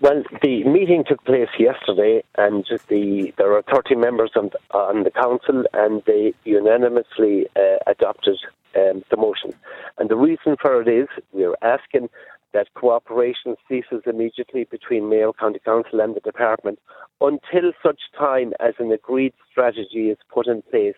Well, 0.00 0.22
the 0.42 0.62
meeting 0.62 1.02
took 1.04 1.24
place 1.24 1.48
yesterday, 1.58 2.22
and 2.36 2.64
the 2.88 3.32
there 3.36 3.52
are 3.52 3.62
30 3.62 3.96
members 3.96 4.30
on, 4.36 4.50
on 4.70 5.02
the 5.02 5.10
council, 5.10 5.64
and 5.72 6.04
they 6.06 6.34
unanimously 6.44 7.48
uh, 7.56 7.78
adopted 7.84 8.38
um, 8.76 9.02
the 9.10 9.16
motion. 9.16 9.54
And 9.98 10.08
the 10.08 10.16
reason 10.16 10.56
for 10.62 10.80
it 10.80 10.86
is 10.86 11.08
we're 11.32 11.56
asking 11.62 12.10
that 12.52 12.72
cooperation 12.74 13.56
ceases 13.68 14.02
immediately 14.06 14.68
between 14.70 15.08
Mayo 15.08 15.32
County 15.32 15.58
Council 15.58 16.00
and 16.00 16.14
the 16.14 16.20
department 16.20 16.78
until 17.20 17.72
such 17.82 18.00
time 18.16 18.52
as 18.60 18.74
an 18.78 18.92
agreed 18.92 19.34
strategy 19.50 20.10
is 20.10 20.18
put 20.32 20.46
in 20.46 20.62
place 20.62 20.94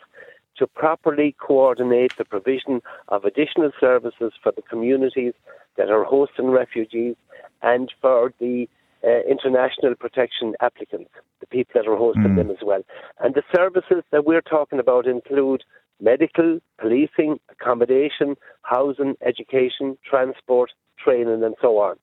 to 0.59 0.67
properly 0.67 1.35
coordinate 1.41 2.15
the 2.19 2.25
provision 2.27 2.83
of 3.09 3.25
additional 3.25 3.71
services 3.81 4.35
for 4.43 4.53
the 4.53 4.63
communities 4.63 5.33
that 5.79 5.89
are 5.91 6.05
hosting 6.05 6.51
refugees 6.51 7.17
and 7.63 7.91
for 8.03 8.35
the 8.41 8.69
uh, 9.05 9.21
international 9.29 9.95
protection 9.95 10.55
applicants, 10.61 11.11
the 11.41 11.47
people 11.47 11.73
that 11.75 11.89
are 11.89 11.97
hosting 11.97 12.23
mm. 12.23 12.37
them 12.37 12.51
as 12.51 12.59
well. 12.63 12.83
And 13.21 13.35
the 13.35 13.43
services 13.55 14.03
that 14.11 14.25
we're 14.25 14.43
talking 14.43 14.79
about 14.79 15.07
include 15.07 15.65
medical, 16.01 16.59
policing, 16.79 17.39
accommodation, 17.51 18.37
housing, 18.63 19.17
education, 19.25 19.99
transport, 20.09 20.73
training, 21.03 21.43
and 21.43 21.55
so 21.61 21.79
on. 21.79 21.97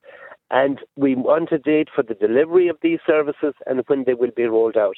And 0.49 0.79
we 0.95 1.15
want 1.15 1.51
a 1.51 1.57
date 1.57 1.89
for 1.93 2.03
the 2.03 2.13
delivery 2.13 2.67
of 2.67 2.77
these 2.81 2.99
services 3.05 3.53
and 3.65 3.83
when 3.87 4.05
they 4.05 4.13
will 4.13 4.31
be 4.35 4.45
rolled 4.45 4.77
out. 4.77 4.95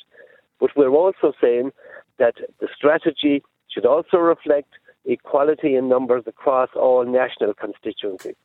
But 0.60 0.72
we're 0.76 0.90
also 0.90 1.34
saying 1.42 1.72
that 2.18 2.36
the 2.60 2.68
strategy 2.76 3.44
should 3.74 3.86
also 3.86 4.18
reflect 4.18 4.70
equality 5.06 5.76
in 5.76 5.90
numbers 5.90 6.24
across 6.28 6.70
all 6.76 7.06
national 7.06 7.54
constituencies. 7.54 8.36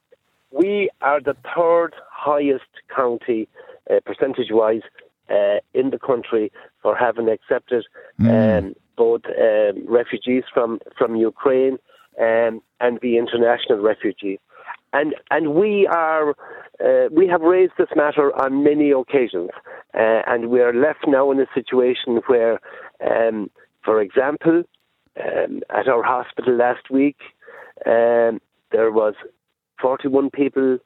We 0.50 0.88
are 1.02 1.20
the 1.20 1.36
third 1.54 1.94
highest 2.24 2.72
county, 2.94 3.48
uh, 3.90 4.00
percentage 4.04 4.50
wise, 4.50 4.86
uh, 5.30 5.58
in 5.72 5.90
the 5.90 5.98
country 5.98 6.52
for 6.82 6.94
having 6.96 7.28
accepted 7.28 7.84
mm. 8.20 8.58
um, 8.58 8.74
both 8.96 9.22
um, 9.26 9.84
refugees 9.86 10.44
from, 10.52 10.78
from 10.98 11.16
Ukraine 11.16 11.78
um, 12.20 12.62
and 12.80 12.98
the 13.02 13.16
international 13.16 13.78
refugees. 13.80 14.38
And, 14.92 15.14
and 15.30 15.54
we 15.54 15.88
are 15.88 16.36
uh, 16.84 17.08
we 17.10 17.28
have 17.28 17.40
raised 17.40 17.72
this 17.78 17.88
matter 17.94 18.36
on 18.36 18.64
many 18.64 18.90
occasions, 18.90 19.50
uh, 19.94 20.22
and 20.26 20.50
we 20.50 20.60
are 20.60 20.74
left 20.74 21.04
now 21.06 21.30
in 21.30 21.38
a 21.38 21.46
situation 21.54 22.20
where, 22.26 22.58
um, 23.08 23.48
for 23.84 24.00
example, 24.00 24.64
um, 25.22 25.60
at 25.70 25.86
our 25.88 26.02
hospital 26.02 26.56
last 26.56 26.90
week, 26.90 27.18
um, 27.86 28.40
there 28.72 28.90
was 28.90 29.14
41 29.80 30.30
people 30.30 30.78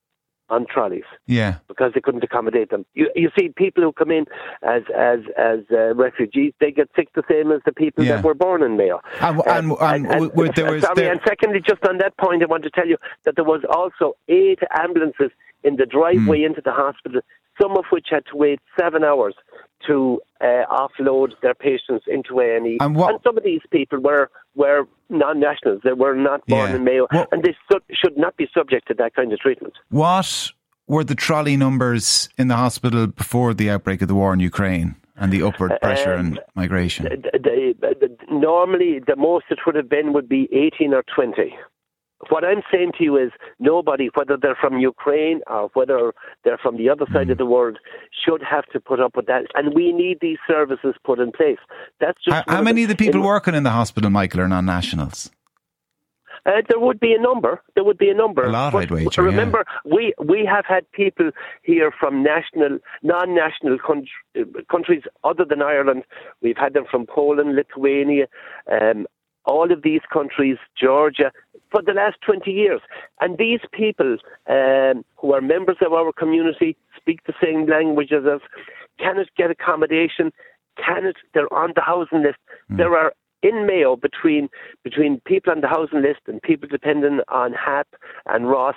on 0.50 0.66
trolleys. 0.66 1.04
Yeah. 1.26 1.56
Because 1.68 1.92
they 1.94 2.00
couldn't 2.00 2.24
accommodate 2.24 2.70
them. 2.70 2.86
You, 2.94 3.10
you 3.14 3.30
see, 3.38 3.50
people 3.50 3.82
who 3.82 3.92
come 3.92 4.10
in 4.10 4.24
as 4.62 4.82
as 4.96 5.20
as 5.36 5.60
uh, 5.72 5.94
refugees, 5.94 6.52
they 6.60 6.70
get 6.70 6.88
sick 6.96 7.08
the 7.14 7.22
same 7.30 7.52
as 7.52 7.60
the 7.64 7.72
people 7.72 8.04
yeah. 8.04 8.16
that 8.16 8.24
were 8.24 8.34
born 8.34 8.62
in 8.62 8.76
Mayo. 8.76 9.00
And, 9.20 9.40
and, 9.46 9.72
and, 9.72 10.06
and, 10.06 10.30
and 10.32 10.54
there 10.54 10.70
was, 10.70 10.82
sorry, 10.82 10.94
there... 10.94 11.12
and 11.12 11.20
secondly, 11.26 11.60
just 11.66 11.84
on 11.84 11.98
that 11.98 12.16
point, 12.16 12.42
I 12.42 12.46
want 12.46 12.64
to 12.64 12.70
tell 12.70 12.86
you 12.86 12.96
that 13.24 13.36
there 13.36 13.44
was 13.44 13.62
also 13.68 14.16
eight 14.28 14.60
ambulances 14.78 15.30
in 15.64 15.76
the 15.76 15.86
driveway 15.86 16.40
mm. 16.40 16.46
into 16.46 16.62
the 16.64 16.72
hospital, 16.72 17.20
some 17.60 17.76
of 17.76 17.84
which 17.90 18.06
had 18.10 18.24
to 18.30 18.36
wait 18.36 18.60
seven 18.78 19.04
hours 19.04 19.34
to 19.86 20.20
uh, 20.40 20.64
offload 20.70 21.32
their 21.42 21.54
patients 21.54 22.04
into 22.08 22.40
A&E. 22.40 22.78
And, 22.80 22.96
what, 22.96 23.14
and 23.14 23.20
some 23.22 23.36
of 23.36 23.44
these 23.44 23.60
people 23.70 24.00
were 24.00 24.30
were 24.54 24.88
non-nationals. 25.08 25.82
They 25.84 25.92
were 25.92 26.14
not 26.14 26.44
born 26.46 26.70
yeah. 26.70 26.76
in 26.76 26.84
Mayo, 26.84 27.06
what, 27.10 27.28
and 27.32 27.42
they 27.42 27.54
su- 27.70 27.80
should 27.92 28.16
not 28.16 28.36
be 28.36 28.48
subject 28.52 28.88
to 28.88 28.94
that 28.94 29.14
kind 29.14 29.32
of 29.32 29.38
treatment. 29.38 29.74
What 29.90 30.50
were 30.86 31.04
the 31.04 31.14
trolley 31.14 31.56
numbers 31.56 32.28
in 32.36 32.48
the 32.48 32.56
hospital 32.56 33.06
before 33.06 33.54
the 33.54 33.70
outbreak 33.70 34.02
of 34.02 34.08
the 34.08 34.14
war 34.14 34.32
in 34.32 34.40
Ukraine? 34.40 34.96
And 35.20 35.32
the 35.32 35.42
upward 35.42 35.72
pressure 35.82 36.14
um, 36.14 36.20
and 36.20 36.40
migration. 36.54 37.06
The, 37.06 37.74
the, 37.80 37.94
the, 38.02 38.16
normally, 38.30 39.00
the 39.04 39.16
most 39.16 39.46
it 39.50 39.58
would 39.66 39.74
have 39.74 39.88
been 39.88 40.12
would 40.12 40.28
be 40.28 40.48
eighteen 40.52 40.94
or 40.94 41.02
twenty. 41.12 41.56
What 42.30 42.44
I'm 42.44 42.62
saying 42.72 42.92
to 42.98 43.04
you 43.04 43.16
is 43.16 43.30
nobody, 43.60 44.10
whether 44.14 44.36
they're 44.36 44.56
from 44.60 44.78
Ukraine 44.78 45.40
or 45.46 45.70
whether 45.74 46.12
they're 46.44 46.58
from 46.58 46.76
the 46.76 46.88
other 46.88 47.06
side 47.12 47.28
mm. 47.28 47.32
of 47.32 47.38
the 47.38 47.46
world, 47.46 47.78
should 48.24 48.42
have 48.42 48.66
to 48.72 48.80
put 48.80 48.98
up 49.00 49.14
with 49.14 49.26
that. 49.26 49.42
And 49.54 49.72
we 49.74 49.92
need 49.92 50.18
these 50.20 50.38
services 50.46 50.94
put 51.04 51.20
in 51.20 51.30
place. 51.30 51.58
That's 52.00 52.18
just 52.24 52.34
how, 52.34 52.56
how 52.56 52.62
many 52.62 52.82
of 52.82 52.88
the 52.88 52.96
people 52.96 53.20
in, 53.20 53.26
working 53.26 53.54
in 53.54 53.62
the 53.62 53.70
hospital, 53.70 54.10
Michael, 54.10 54.40
are 54.40 54.48
non-nationals? 54.48 55.30
Uh, 56.46 56.62
there 56.68 56.80
would 56.80 56.98
be 56.98 57.12
a 57.12 57.20
number. 57.20 57.62
There 57.74 57.84
would 57.84 57.98
be 57.98 58.08
a 58.08 58.14
number. 58.14 58.44
A 58.44 58.50
lot, 58.50 58.74
I'd 58.74 58.90
wager. 58.90 59.22
Remember, 59.22 59.64
yeah. 59.84 59.94
we 59.94 60.14
we 60.24 60.48
have 60.50 60.64
had 60.66 60.90
people 60.92 61.30
here 61.62 61.92
from 62.00 62.22
national, 62.22 62.78
non-national 63.02 63.78
country, 63.78 64.10
countries 64.70 65.02
other 65.24 65.44
than 65.44 65.62
Ireland. 65.62 66.04
We've 66.40 66.56
had 66.56 66.72
them 66.74 66.84
from 66.90 67.06
Poland, 67.06 67.54
Lithuania, 67.54 68.26
um, 68.70 69.06
all 69.48 69.72
of 69.72 69.82
these 69.82 70.02
countries, 70.12 70.58
Georgia, 70.80 71.32
for 71.70 71.82
the 71.82 71.92
last 71.92 72.16
20 72.24 72.50
years. 72.50 72.80
And 73.20 73.38
these 73.38 73.60
people 73.72 74.16
um, 74.48 75.04
who 75.16 75.34
are 75.34 75.40
members 75.40 75.78
of 75.84 75.92
our 75.92 76.12
community 76.12 76.76
speak 76.96 77.20
the 77.26 77.34
same 77.42 77.66
language 77.66 78.12
as 78.12 78.24
us, 78.24 78.40
cannot 78.98 79.26
get 79.36 79.50
accommodation, 79.50 80.32
cannot, 80.76 81.16
they're 81.34 81.52
on 81.52 81.72
the 81.74 81.82
housing 81.82 82.22
list. 82.22 82.38
Mm. 82.70 82.76
There 82.76 82.96
are 82.96 83.12
in 83.42 83.66
Mayo 83.66 83.96
between 83.96 84.48
between 84.82 85.20
people 85.24 85.52
on 85.52 85.60
the 85.60 85.68
housing 85.68 86.02
list 86.02 86.20
and 86.26 86.42
people 86.42 86.68
dependent 86.68 87.20
on 87.28 87.52
HAP 87.52 87.86
and 88.26 88.50
RAS, 88.50 88.74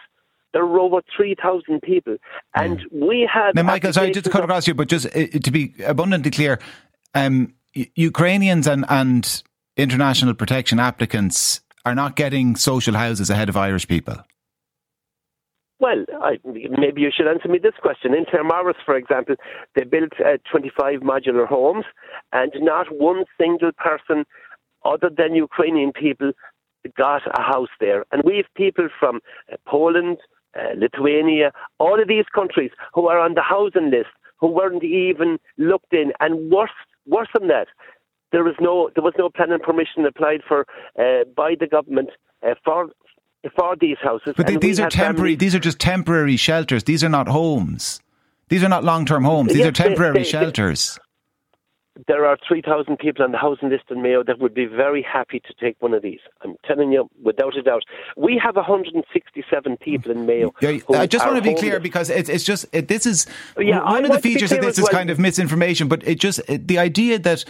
there 0.53 0.63
are 0.63 0.79
over 0.79 1.01
3,000 1.15 1.81
people. 1.81 2.17
And 2.55 2.79
mm. 2.79 3.07
we 3.07 3.29
have. 3.31 3.55
Now, 3.55 3.63
Michael, 3.63 3.93
sorry, 3.93 4.11
just 4.11 4.25
to 4.25 4.31
cut 4.31 4.43
across 4.43 4.67
you, 4.67 4.73
but 4.73 4.87
just 4.87 5.07
uh, 5.07 5.27
to 5.27 5.51
be 5.51 5.73
abundantly 5.85 6.31
clear, 6.31 6.59
um, 7.15 7.53
Ukrainians 7.73 8.67
and, 8.67 8.85
and 8.89 9.43
international 9.77 10.33
protection 10.33 10.79
applicants 10.79 11.61
are 11.85 11.95
not 11.95 12.15
getting 12.15 12.55
social 12.55 12.95
houses 12.95 13.29
ahead 13.29 13.49
of 13.49 13.57
Irish 13.57 13.87
people? 13.87 14.17
Well, 15.79 16.05
I, 16.21 16.37
maybe 16.45 17.01
you 17.01 17.09
should 17.11 17.27
answer 17.27 17.47
me 17.47 17.57
this 17.57 17.73
question. 17.81 18.13
In 18.13 18.25
Claremorris, 18.25 18.75
for 18.85 18.95
example, 18.95 19.35
they 19.75 19.83
built 19.83 20.11
uh, 20.23 20.37
25 20.51 20.99
modular 20.99 21.47
homes, 21.47 21.85
and 22.31 22.51
not 22.57 22.85
one 22.95 23.25
single 23.39 23.71
person, 23.71 24.25
other 24.85 25.09
than 25.09 25.33
Ukrainian 25.33 25.91
people, 25.91 26.33
got 26.95 27.23
a 27.33 27.41
house 27.41 27.69
there. 27.79 28.05
And 28.11 28.21
we 28.23 28.37
have 28.37 28.45
people 28.55 28.89
from 28.99 29.21
uh, 29.51 29.55
Poland, 29.67 30.17
uh, 30.55 30.75
Lithuania, 30.77 31.51
all 31.79 31.99
of 31.99 32.07
these 32.07 32.25
countries 32.33 32.71
who 32.93 33.07
are 33.07 33.19
on 33.19 33.33
the 33.33 33.41
housing 33.41 33.89
list 33.89 34.09
who 34.39 34.47
weren't 34.47 34.83
even 34.83 35.39
looked 35.57 35.93
in. 35.93 36.11
And 36.19 36.51
worse, 36.51 36.71
worse 37.07 37.29
than 37.33 37.47
that, 37.47 37.67
there 38.31 38.43
was 38.43 38.55
no 38.59 38.89
there 38.95 39.03
was 39.03 39.13
no 39.17 39.29
planning 39.29 39.59
permission 39.59 40.05
applied 40.05 40.41
for 40.47 40.65
uh, 40.97 41.25
by 41.35 41.55
the 41.59 41.67
government 41.67 42.09
uh, 42.43 42.55
for 42.63 42.89
for 43.55 43.75
these 43.79 43.97
houses. 44.01 44.33
But 44.37 44.47
these 44.61 44.79
are 44.79 44.89
temporary. 44.89 45.31
Families. 45.31 45.37
These 45.39 45.55
are 45.55 45.59
just 45.59 45.79
temporary 45.79 46.37
shelters. 46.37 46.83
These 46.83 47.03
are 47.03 47.09
not 47.09 47.27
homes. 47.27 48.01
These 48.49 48.63
are 48.63 48.69
not 48.69 48.83
long 48.83 49.05
term 49.05 49.23
homes. 49.23 49.49
These 49.49 49.59
yes, 49.59 49.67
are 49.69 49.71
temporary 49.71 50.13
they, 50.13 50.19
they, 50.19 50.29
shelters. 50.29 50.99
there 52.07 52.25
are 52.25 52.37
3,000 52.47 52.97
people 52.97 53.23
on 53.23 53.31
the 53.31 53.37
housing 53.37 53.69
list 53.69 53.83
in 53.89 54.01
Mayo 54.01 54.23
that 54.23 54.39
would 54.39 54.53
be 54.53 54.65
very 54.65 55.01
happy 55.01 55.39
to 55.39 55.53
take 55.59 55.77
one 55.79 55.93
of 55.93 56.01
these. 56.01 56.19
I'm 56.43 56.55
telling 56.65 56.91
you, 56.91 57.09
without 57.23 57.57
a 57.57 57.61
doubt. 57.61 57.83
We 58.17 58.39
have 58.43 58.57
167 58.57 59.77
people 59.77 60.11
in 60.11 60.25
Mayo. 60.25 60.53
Yeah, 60.61 60.79
I 60.89 61.07
just 61.07 61.25
want 61.25 61.37
to 61.37 61.41
be 61.41 61.55
clear 61.55 61.79
because 61.79 62.09
it's, 62.09 62.29
it's 62.29 62.43
just, 62.43 62.65
it, 62.73 62.89
this 62.89 63.05
is, 63.05 63.25
yeah, 63.57 63.83
one 63.83 64.03
I 64.03 64.07
of 64.07 64.13
the 64.13 64.19
features 64.19 64.51
of 64.51 64.61
this 64.61 64.77
is 64.77 64.83
well. 64.83 64.91
kind 64.91 65.09
of 65.09 65.17
misinformation, 65.17 65.87
but 65.87 66.05
it 66.05 66.19
just, 66.19 66.41
it, 66.49 66.67
the 66.67 66.77
idea 66.77 67.19
that 67.19 67.45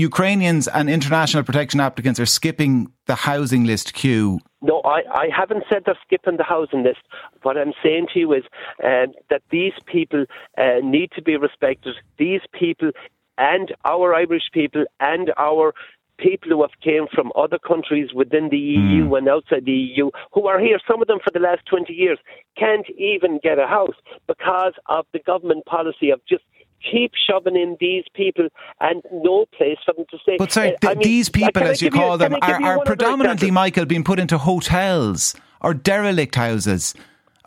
Ukrainians 0.00 0.66
and 0.68 0.88
international 0.90 1.44
protection 1.44 1.80
applicants 1.80 2.18
are 2.18 2.26
skipping 2.26 2.92
the 3.06 3.14
housing 3.14 3.64
list 3.64 3.94
queue. 3.94 4.40
No, 4.62 4.80
I, 4.84 5.02
I 5.12 5.28
haven't 5.34 5.64
said 5.68 5.82
they're 5.86 5.98
skipping 6.04 6.36
the 6.36 6.44
housing 6.44 6.82
list. 6.82 7.00
What 7.42 7.56
I'm 7.56 7.72
saying 7.82 8.08
to 8.12 8.18
you 8.18 8.32
is 8.32 8.44
uh, 8.84 9.06
that 9.30 9.42
these 9.50 9.72
people 9.86 10.24
uh, 10.58 10.80
need 10.82 11.10
to 11.12 11.22
be 11.22 11.36
respected. 11.36 11.94
These 12.18 12.42
people 12.52 12.90
and 13.38 13.72
our 13.84 14.14
Irish 14.14 14.50
people 14.52 14.84
and 15.00 15.32
our 15.38 15.72
people 16.18 16.50
who 16.50 16.60
have 16.62 16.78
came 16.82 17.06
from 17.14 17.32
other 17.34 17.58
countries 17.58 18.12
within 18.14 18.50
the 18.50 18.58
EU 18.58 19.04
mm. 19.08 19.18
and 19.18 19.28
outside 19.28 19.64
the 19.64 19.72
EU 19.72 20.10
who 20.32 20.46
are 20.46 20.60
here, 20.60 20.78
some 20.86 21.00
of 21.00 21.08
them 21.08 21.18
for 21.24 21.30
the 21.30 21.38
last 21.38 21.64
20 21.66 21.92
years, 21.92 22.18
can't 22.58 22.86
even 22.98 23.40
get 23.42 23.58
a 23.58 23.66
house 23.66 23.96
because 24.26 24.74
of 24.86 25.06
the 25.12 25.18
government 25.20 25.64
policy 25.64 26.10
of 26.10 26.20
just 26.28 26.44
keep 26.80 27.12
shoving 27.28 27.56
in 27.56 27.76
these 27.80 28.04
people 28.14 28.48
and 28.80 29.02
no 29.12 29.46
place 29.56 29.78
for 29.84 29.94
them 29.94 30.04
to 30.10 30.18
stay. 30.22 30.36
But 30.38 30.52
sorry, 30.52 30.74
uh, 30.74 30.78
th- 30.80 30.96
mean, 30.96 31.04
these 31.04 31.28
people, 31.28 31.62
as 31.62 31.82
you 31.82 31.90
call 31.90 32.12
you, 32.12 32.18
them, 32.18 32.36
are, 32.42 32.62
are 32.62 32.84
predominantly, 32.84 33.50
Michael, 33.50 33.86
being 33.86 34.04
put 34.04 34.18
into 34.18 34.38
hotels 34.38 35.34
or 35.60 35.74
derelict 35.74 36.34
houses 36.34 36.94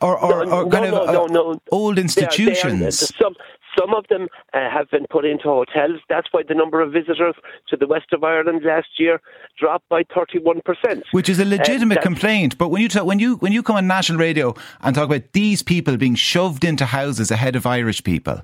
or, 0.01 0.17
or, 0.17 0.49
or 0.51 0.69
kind 0.69 0.91
no, 0.91 1.03
of 1.03 1.31
no, 1.31 1.51
uh, 1.53 1.57
old 1.71 1.97
institutions. 1.97 2.59
They 2.59 2.69
are, 2.69 2.79
they 2.79 2.85
are, 2.87 2.91
some, 2.91 3.35
some 3.77 3.93
of 3.93 4.05
them 4.09 4.27
uh, 4.53 4.69
have 4.69 4.89
been 4.91 5.05
put 5.09 5.25
into 5.25 5.45
hotels. 5.45 5.99
That's 6.09 6.27
why 6.31 6.43
the 6.47 6.53
number 6.53 6.81
of 6.81 6.91
visitors 6.91 7.35
to 7.69 7.77
the 7.77 7.87
west 7.87 8.13
of 8.13 8.23
Ireland 8.23 8.61
last 8.63 8.99
year 8.99 9.21
dropped 9.59 9.87
by 9.89 10.03
31%. 10.03 11.03
Which 11.11 11.29
is 11.29 11.39
a 11.39 11.45
legitimate 11.45 11.99
uh, 11.99 12.01
complaint. 12.01 12.57
But 12.57 12.69
when 12.69 12.81
you, 12.81 12.89
talk, 12.89 13.05
when, 13.05 13.19
you, 13.19 13.35
when 13.37 13.51
you 13.51 13.63
come 13.63 13.75
on 13.75 13.87
national 13.87 14.19
radio 14.19 14.55
and 14.81 14.95
talk 14.95 15.05
about 15.05 15.31
these 15.33 15.63
people 15.63 15.97
being 15.97 16.15
shoved 16.15 16.63
into 16.63 16.85
houses 16.85 17.31
ahead 17.31 17.55
of 17.55 17.65
Irish 17.65 18.03
people, 18.03 18.41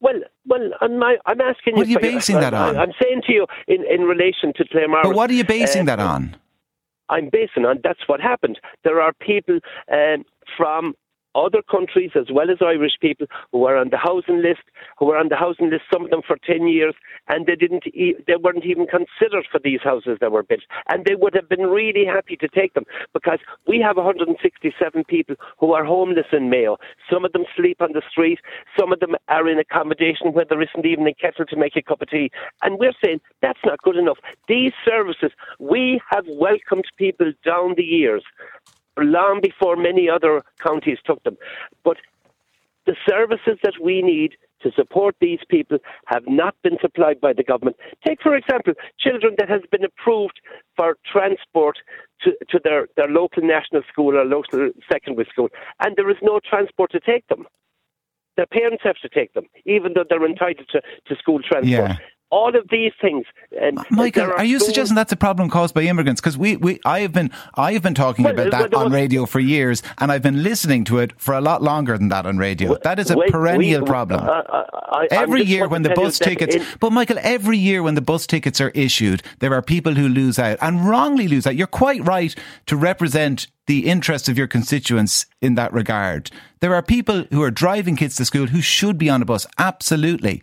well, 0.00 0.20
well, 0.46 0.70
I'm, 0.80 1.02
I'm 1.02 1.40
asking 1.40 1.76
what 1.76 1.86
you. 1.88 1.94
What 1.94 2.04
are 2.04 2.06
you 2.08 2.16
basing 2.16 2.40
that 2.40 2.54
on? 2.54 2.76
I'm 2.76 2.92
saying 3.02 3.22
to 3.26 3.32
you 3.32 3.46
in, 3.68 3.84
in 3.86 4.02
relation 4.02 4.52
to 4.56 4.64
Claremorris. 4.64 5.02
But 5.04 5.14
what 5.14 5.30
are 5.30 5.34
you 5.34 5.44
basing 5.44 5.82
uh, 5.82 5.96
that 5.96 6.00
on? 6.00 6.36
I'm 7.10 7.28
basing 7.30 7.64
on 7.66 7.80
that's 7.82 8.00
what 8.06 8.20
happened. 8.20 8.58
There 8.82 9.00
are 9.00 9.12
people 9.12 9.58
um, 9.92 10.24
from 10.56 10.94
other 11.34 11.62
countries 11.70 12.10
as 12.14 12.26
well 12.32 12.50
as 12.50 12.58
Irish 12.60 12.98
people 13.00 13.26
who 13.52 13.64
are 13.64 13.76
on 13.76 13.90
the 13.90 13.98
housing 13.98 14.42
list, 14.42 14.62
who 14.98 15.06
were 15.06 15.16
on 15.16 15.28
the 15.28 15.36
housing 15.36 15.70
list, 15.70 15.82
some 15.92 16.04
of 16.04 16.10
them 16.10 16.22
for 16.26 16.36
10 16.46 16.68
years, 16.68 16.94
and 17.28 17.46
they 17.46 17.56
didn't, 17.56 17.86
e- 17.88 18.14
they 18.26 18.36
weren't 18.36 18.64
even 18.64 18.86
considered 18.86 19.46
for 19.50 19.60
these 19.62 19.80
houses 19.82 20.18
that 20.20 20.32
were 20.32 20.42
built. 20.42 20.62
And 20.88 21.04
they 21.04 21.14
would 21.14 21.34
have 21.34 21.48
been 21.48 21.66
really 21.66 22.04
happy 22.06 22.36
to 22.36 22.48
take 22.48 22.74
them 22.74 22.84
because 23.12 23.38
we 23.66 23.80
have 23.80 23.96
167 23.96 25.04
people 25.04 25.36
who 25.58 25.72
are 25.72 25.84
homeless 25.84 26.26
in 26.32 26.50
Mayo. 26.50 26.76
Some 27.10 27.24
of 27.24 27.32
them 27.32 27.44
sleep 27.56 27.80
on 27.80 27.92
the 27.92 28.02
street, 28.10 28.38
some 28.78 28.92
of 28.92 29.00
them 29.00 29.14
are 29.28 29.48
in 29.48 29.58
accommodation 29.58 30.32
where 30.32 30.44
there 30.48 30.62
isn't 30.62 30.86
even 30.86 31.06
a 31.06 31.14
kettle 31.14 31.44
to 31.46 31.56
make 31.56 31.76
a 31.76 31.82
cup 31.82 32.02
of 32.02 32.10
tea. 32.10 32.30
And 32.62 32.78
we're 32.78 32.92
saying 33.04 33.20
that's 33.42 33.60
not 33.64 33.82
good 33.82 33.96
enough. 33.96 34.18
These 34.48 34.72
services, 34.84 35.32
we 35.58 36.00
have 36.10 36.24
welcomed 36.28 36.84
people 36.98 37.32
down 37.44 37.74
the 37.76 37.82
years 37.82 38.22
long 39.02 39.40
before 39.42 39.76
many 39.76 40.08
other 40.08 40.42
counties 40.62 40.98
took 41.04 41.22
them. 41.24 41.36
But 41.82 41.96
the 42.86 42.96
services 43.08 43.58
that 43.62 43.74
we 43.82 44.02
need 44.02 44.34
to 44.62 44.70
support 44.72 45.16
these 45.20 45.40
people 45.48 45.78
have 46.06 46.22
not 46.26 46.54
been 46.62 46.78
supplied 46.80 47.20
by 47.20 47.32
the 47.32 47.42
government. 47.42 47.76
Take, 48.06 48.22
for 48.22 48.34
example, 48.34 48.72
children 48.98 49.34
that 49.38 49.48
has 49.48 49.60
been 49.70 49.84
approved 49.84 50.40
for 50.76 50.96
transport 51.10 51.78
to, 52.22 52.32
to 52.50 52.60
their, 52.64 52.88
their 52.96 53.08
local 53.08 53.42
national 53.42 53.82
school 53.90 54.16
or 54.16 54.24
local 54.24 54.70
secondary 54.90 55.26
school, 55.30 55.48
and 55.80 55.96
there 55.96 56.10
is 56.10 56.16
no 56.22 56.40
transport 56.48 56.92
to 56.92 57.00
take 57.00 57.26
them. 57.28 57.46
Their 58.36 58.46
parents 58.46 58.82
have 58.84 58.96
to 59.02 59.08
take 59.08 59.32
them, 59.34 59.44
even 59.64 59.92
though 59.94 60.04
they're 60.08 60.26
entitled 60.26 60.68
to, 60.72 60.80
to 60.80 61.16
school 61.16 61.40
transport. 61.40 61.90
Yeah 61.90 61.96
all 62.34 62.56
of 62.56 62.66
these 62.68 62.92
things. 63.00 63.24
And 63.60 63.78
Michael, 63.90 64.24
are, 64.24 64.38
are, 64.38 64.44
you 64.44 64.58
suggesting 64.58 64.96
that's 64.96 65.12
a 65.12 65.16
problem 65.16 65.48
caused 65.48 65.72
by 65.72 65.82
immigrants? 65.82 66.20
Because 66.20 66.36
we, 66.36 66.56
we, 66.56 66.80
I 66.84 67.00
have 67.00 67.12
been, 67.12 67.30
I 67.54 67.74
have 67.74 67.82
been 67.82 67.94
talking 67.94 68.24
well, 68.24 68.34
about 68.34 68.50
that 68.50 68.72
well, 68.72 68.86
on 68.86 68.92
radio 68.92 69.24
for 69.24 69.38
years, 69.38 69.84
and 69.98 70.10
I've 70.10 70.22
been 70.22 70.42
listening 70.42 70.82
to 70.86 70.98
it 70.98 71.12
for 71.16 71.34
a 71.34 71.40
lot 71.40 71.62
longer 71.62 71.96
than 71.96 72.08
that 72.08 72.26
on 72.26 72.36
radio. 72.36 72.70
Well, 72.70 72.80
that 72.82 72.98
is 72.98 73.10
a 73.10 73.16
perennial 73.28 73.82
we, 73.82 73.86
problem. 73.86 74.28
Uh, 74.28 74.42
I, 74.48 75.06
every 75.12 75.44
year 75.44 75.68
when 75.68 75.82
the 75.82 75.90
bus 75.90 76.18
tickets, 76.18 76.56
in, 76.56 76.66
but 76.80 76.90
Michael, 76.90 77.18
every 77.20 77.56
year 77.56 77.84
when 77.84 77.94
the 77.94 78.00
bus 78.00 78.26
tickets 78.26 78.60
are 78.60 78.70
issued, 78.70 79.22
there 79.38 79.54
are 79.54 79.62
people 79.62 79.94
who 79.94 80.08
lose 80.08 80.36
out 80.38 80.58
and 80.60 80.88
wrongly 80.88 81.28
lose 81.28 81.46
out. 81.46 81.54
You're 81.54 81.68
quite 81.68 82.04
right 82.04 82.34
to 82.66 82.76
represent 82.76 83.46
the 83.66 83.86
interests 83.86 84.28
of 84.28 84.36
your 84.36 84.48
constituents 84.48 85.26
in 85.40 85.54
that 85.54 85.72
regard. 85.72 86.32
There 86.58 86.74
are 86.74 86.82
people 86.82 87.26
who 87.30 87.42
are 87.42 87.50
driving 87.52 87.94
kids 87.94 88.16
to 88.16 88.24
school 88.24 88.46
who 88.46 88.60
should 88.60 88.98
be 88.98 89.08
on 89.08 89.22
a 89.22 89.24
bus, 89.24 89.46
absolutely. 89.56 90.42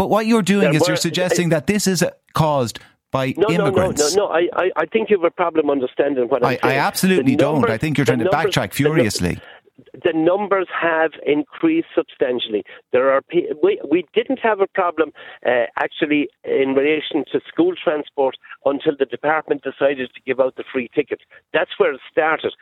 But 0.00 0.08
what 0.08 0.24
you're 0.24 0.40
doing 0.40 0.72
yeah, 0.72 0.80
is 0.80 0.88
you're 0.88 0.96
suggesting 0.96 1.50
that 1.50 1.66
this 1.66 1.86
is 1.86 2.02
caused 2.32 2.78
by 3.10 3.34
no, 3.36 3.50
immigrants. 3.50 4.16
No, 4.16 4.24
no, 4.24 4.32
no, 4.32 4.40
no. 4.40 4.48
I, 4.54 4.70
I, 4.74 4.86
think 4.86 5.10
you 5.10 5.18
have 5.18 5.24
a 5.24 5.30
problem 5.30 5.68
understanding 5.68 6.24
what 6.28 6.42
I'm 6.42 6.52
I, 6.52 6.56
saying. 6.56 6.74
I 6.74 6.76
absolutely 6.78 7.36
numbers, 7.36 7.64
don't. 7.64 7.70
I 7.70 7.76
think 7.76 7.98
you're 7.98 8.06
trying 8.06 8.20
to 8.20 8.30
backtrack 8.30 8.72
furiously. 8.72 9.38
The, 9.76 10.00
the 10.04 10.12
numbers 10.14 10.68
have 10.72 11.10
increased 11.26 11.88
substantially. 11.94 12.64
There 12.92 13.12
are 13.12 13.20
we, 13.62 13.78
we 13.90 14.06
didn't 14.14 14.38
have 14.38 14.62
a 14.62 14.66
problem 14.68 15.12
uh, 15.44 15.66
actually 15.76 16.30
in 16.44 16.72
relation 16.72 17.26
to 17.32 17.40
school 17.46 17.74
transport 17.76 18.36
until 18.64 18.94
the 18.98 19.04
department 19.04 19.62
decided 19.62 20.08
to 20.14 20.20
give 20.24 20.40
out 20.40 20.56
the 20.56 20.64
free 20.72 20.88
tickets. 20.94 21.24
That's 21.52 21.72
where 21.76 21.92
it 21.92 22.00
started. 22.10 22.54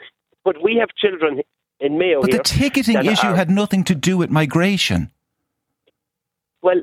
But 0.45 0.61
we 0.61 0.75
have 0.81 0.89
children 0.97 1.43
in 1.79 1.99
Mayo. 1.99 2.21
But 2.21 2.33
the 2.33 2.41
ticketing 2.41 3.05
issue 3.05 3.29
are, 3.29 3.37
had 3.37 3.49
nothing 3.49 3.85
to 3.85 3.95
do 3.95 4.19
with 4.19 4.29
migration. 4.29 5.13
Well, 6.63 6.83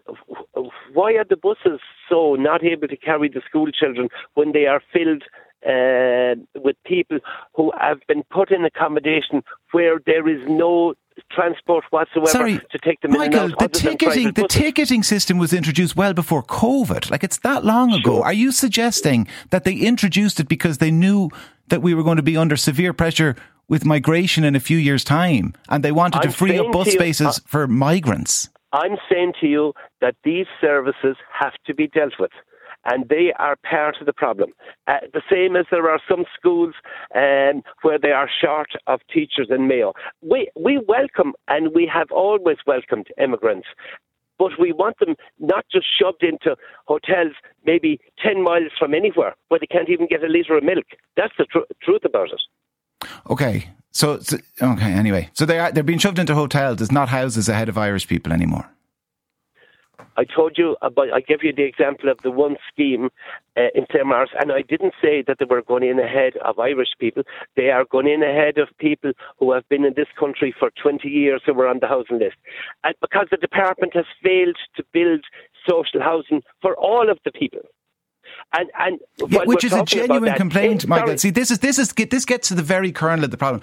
why 0.94 1.14
are 1.14 1.26
the 1.28 1.38
buses 1.38 1.80
so 2.10 2.36
not 2.36 2.64
able 2.64 2.88
to 2.88 2.98
carry 2.98 3.30
the 3.30 3.42
school 3.48 3.72
children 3.72 4.10
when 4.34 4.52
they 4.52 4.66
are 4.66 4.82
filled 4.94 5.24
uh, 5.66 6.36
with 6.56 6.76
people 6.86 7.20
who 7.56 7.72
have 7.80 8.00
been 8.08 8.24
put 8.30 8.52
in 8.52 8.64
accommodation 8.66 9.44
where 9.72 10.00
there 10.06 10.28
is 10.28 10.42
no 10.48 10.94
transport 11.32 11.84
whatsoever 11.90 12.30
Sorry, 12.30 12.60
to 12.72 12.78
take 12.80 13.02
them 13.02 13.12
Michael, 13.12 13.50
the 13.58 13.70
ticketing 13.70 14.34
the 14.34 14.48
ticketing 14.48 15.02
system 15.02 15.38
was 15.38 15.54
introduced 15.54 15.96
well 15.96 16.14
before 16.14 16.44
COVID. 16.44 17.10
Like 17.10 17.24
it's 17.24 17.40
that 17.40 17.64
long 17.64 17.94
ago. 17.94 18.22
Are 18.22 18.34
you 18.34 18.52
suggesting 18.52 19.28
that 19.50 19.64
they 19.64 19.74
introduced 19.74 20.40
it 20.40 20.48
because 20.48 20.78
they 20.78 20.92
knew 20.92 21.30
that 21.70 21.82
we 21.82 21.94
were 21.94 22.04
going 22.04 22.18
to 22.18 22.24
be 22.24 22.38
under 22.38 22.56
severe 22.56 22.94
pressure 22.94 23.36
with 23.68 23.86
migration 23.86 24.44
in 24.44 24.56
a 24.56 24.60
few 24.60 24.78
years' 24.78 25.04
time, 25.04 25.54
and 25.70 25.84
they 25.84 25.92
wanted 25.92 26.22
I'm 26.22 26.30
to 26.30 26.32
free 26.32 26.60
up 26.60 26.72
bus 26.72 26.92
spaces 26.92 27.22
you, 27.22 27.28
uh, 27.28 27.48
for 27.48 27.68
migrants? 27.68 28.50
I'm 28.72 28.98
saying 29.10 29.34
to 29.42 29.48
you 29.48 29.74
that 30.02 30.16
these 30.24 30.48
services 30.62 31.18
have 31.38 31.54
to 31.66 31.74
be 31.74 31.88
dealt 31.88 32.14
with. 32.20 32.32
And 32.88 33.10
they 33.10 33.34
are 33.40 33.56
part 33.68 33.98
of 34.00 34.06
the 34.06 34.14
problem. 34.14 34.52
Uh, 34.88 34.98
the 35.12 35.24
same 35.32 35.56
as 35.56 35.66
there 35.72 35.90
are 35.90 36.00
some 36.08 36.26
schools 36.38 36.76
um, 37.16 37.64
where 37.82 37.98
they 37.98 38.12
are 38.12 38.30
short 38.30 38.70
of 38.86 39.00
teachers 39.12 39.48
in 39.50 39.68
Mayo. 39.68 39.94
We, 40.22 40.52
we 40.56 40.80
welcome 40.88 41.34
and 41.48 41.74
we 41.74 41.90
have 41.92 42.12
always 42.12 42.58
welcomed 42.68 43.08
immigrants 43.22 43.68
but 44.38 44.52
we 44.60 44.74
want 44.74 45.00
them 45.00 45.16
not 45.40 45.66
just 45.72 45.86
shoved 46.00 46.24
into 46.24 46.56
hotels 46.86 47.34
maybe 47.66 48.00
10 48.24 48.44
miles 48.44 48.72
from 48.78 48.94
anywhere 48.94 49.36
where 49.48 49.60
they 49.60 49.68
can't 49.68 49.90
even 49.90 50.08
get 50.08 50.24
a 50.24 50.28
litre 50.28 50.58
of 50.58 50.64
milk. 50.64 50.86
That's 51.16 51.34
the 51.38 51.46
tr- 51.46 51.60
truth 51.82 52.04
about 52.04 52.30
it. 52.32 53.10
Okay. 53.30 53.70
So, 53.92 54.20
so, 54.20 54.38
okay, 54.62 54.92
anyway. 54.92 55.30
So 55.34 55.46
they 55.46 55.60
are, 55.60 55.72
they're 55.72 55.84
being 55.84 56.00
shoved 56.00 56.20
into 56.20 56.36
hotels. 56.36 56.78
There's 56.78 56.92
not 56.92 57.08
houses 57.08 57.48
ahead 57.48 57.70
of 57.70 57.78
Irish 57.78 58.08
people 58.08 58.34
anymore. 58.34 58.70
I 60.18 60.24
told 60.24 60.58
you 60.58 60.78
about, 60.82 61.14
I 61.14 61.22
gave 61.22 61.44
you 61.44 61.54
the 61.54 61.64
example 61.64 62.10
of 62.10 62.18
the 62.24 62.32
one 62.32 62.56
scheme 62.72 63.10
uh, 63.58 63.68
in 63.74 63.86
Claremorris, 63.86 64.30
and 64.40 64.52
I 64.52 64.62
didn't 64.62 64.94
say 65.02 65.24
that 65.28 65.38
they 65.40 65.46
were 65.46 65.62
going 65.62 65.84
in 65.84 66.00
ahead 66.00 66.34
of 66.44 66.60
Irish 66.60 66.90
people. 67.00 67.24
They 67.56 67.70
are 67.70 67.86
going 67.86 68.08
in 68.08 68.24
ahead 68.24 68.58
of 68.58 68.70
people 68.80 69.12
who 69.40 69.52
have 69.52 69.68
been 69.70 69.86
in 69.86 69.94
this 69.96 70.08
country 70.20 70.54
for 70.58 70.72
20 70.82 71.08
years 71.08 71.42
who 71.46 71.54
were 71.54 71.68
on 71.68 71.80
the 71.80 71.88
housing 71.88 72.20
list. 72.20 72.36
And 72.84 72.96
because 73.02 73.28
the 73.32 73.38
department 73.38 73.94
has 73.96 74.06
failed 74.24 74.58
to 74.76 74.84
build 74.94 75.24
social 75.68 76.02
housing 76.02 76.42
for 76.62 76.76
all 76.76 77.10
of 77.10 77.20
the 77.26 77.32
people. 77.32 77.62
And, 78.54 78.70
and 78.80 79.00
yeah, 79.30 79.44
which 79.46 79.64
is 79.64 79.74
a 79.74 79.84
genuine 79.84 80.34
complaint, 80.36 80.88
Michael. 80.88 81.18
See, 81.18 81.30
this 81.30 81.52
is 81.52 81.60
this 81.60 81.78
is 81.78 81.94
this 81.94 82.26
gets 82.26 82.48
to 82.50 82.56
the 82.56 82.64
very 82.64 82.92
kernel 82.92 83.26
of 83.26 83.32
the 83.32 83.38
problem. 83.38 83.62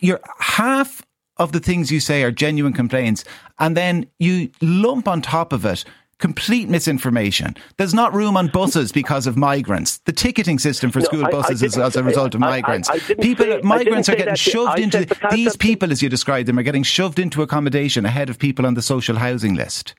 You're 0.00 0.20
half 0.38 1.02
of 1.38 1.52
the 1.52 1.60
things 1.60 1.90
you 1.90 2.00
say 2.00 2.22
are 2.22 2.30
genuine 2.30 2.72
complaints, 2.72 3.24
and 3.58 3.76
then 3.76 4.06
you 4.18 4.50
lump 4.60 5.08
on 5.08 5.22
top 5.22 5.52
of 5.52 5.64
it 5.64 5.84
complete 6.18 6.68
misinformation. 6.68 7.56
There's 7.76 7.94
not 7.94 8.12
room 8.12 8.36
on 8.36 8.48
buses 8.48 8.92
because 8.92 9.26
of 9.26 9.36
migrants. 9.36 9.98
The 9.98 10.12
ticketing 10.12 10.58
system 10.58 10.90
for 10.90 10.98
no, 10.98 11.04
school 11.04 11.24
buses 11.30 11.62
I, 11.62 11.66
is 11.66 11.78
as 11.78 11.96
a 11.96 12.02
result 12.02 12.34
of 12.34 12.40
migrants. 12.40 12.88
I, 12.88 12.98
people, 12.98 13.46
say, 13.46 13.60
migrants 13.62 14.08
are 14.08 14.16
getting 14.16 14.34
shoved 14.34 14.78
into 14.78 15.06
these 15.30 15.56
people, 15.56 15.92
as 15.92 16.02
you 16.02 16.08
described 16.08 16.48
them, 16.48 16.58
are 16.58 16.64
getting 16.64 16.82
shoved 16.82 17.18
into 17.18 17.42
accommodation 17.42 18.04
ahead 18.04 18.28
of 18.28 18.38
people 18.38 18.66
on 18.66 18.74
the 18.74 18.82
social 18.82 19.16
housing 19.16 19.54
list. 19.54 19.94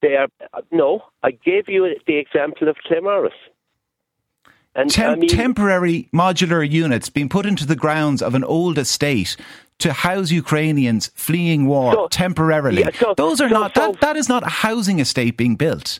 They 0.00 0.16
are 0.16 0.28
no. 0.70 1.02
I 1.22 1.30
gave 1.30 1.68
you 1.68 1.94
the 2.06 2.16
example 2.16 2.68
of 2.68 2.76
Claremorris. 2.88 3.30
And 4.76 4.90
Tem- 4.90 5.10
I 5.10 5.14
mean, 5.16 5.28
temporary 5.28 6.08
modular 6.12 6.68
units 6.68 7.08
being 7.08 7.28
put 7.28 7.46
into 7.46 7.64
the 7.64 7.76
grounds 7.76 8.20
of 8.20 8.34
an 8.34 8.42
old 8.42 8.76
estate 8.76 9.36
to 9.78 9.92
house 9.92 10.30
Ukrainians 10.30 11.10
fleeing 11.14 11.66
war 11.66 11.92
so, 11.92 12.08
temporarily. 12.08 12.82
Yeah, 12.82 12.90
so, 12.98 13.14
Those 13.16 13.40
are 13.40 13.48
so, 13.48 13.54
not 13.54 13.74
that, 13.74 14.00
that 14.00 14.16
is 14.16 14.28
not 14.28 14.42
a 14.42 14.48
housing 14.48 14.98
estate 14.98 15.36
being 15.36 15.56
built. 15.56 15.98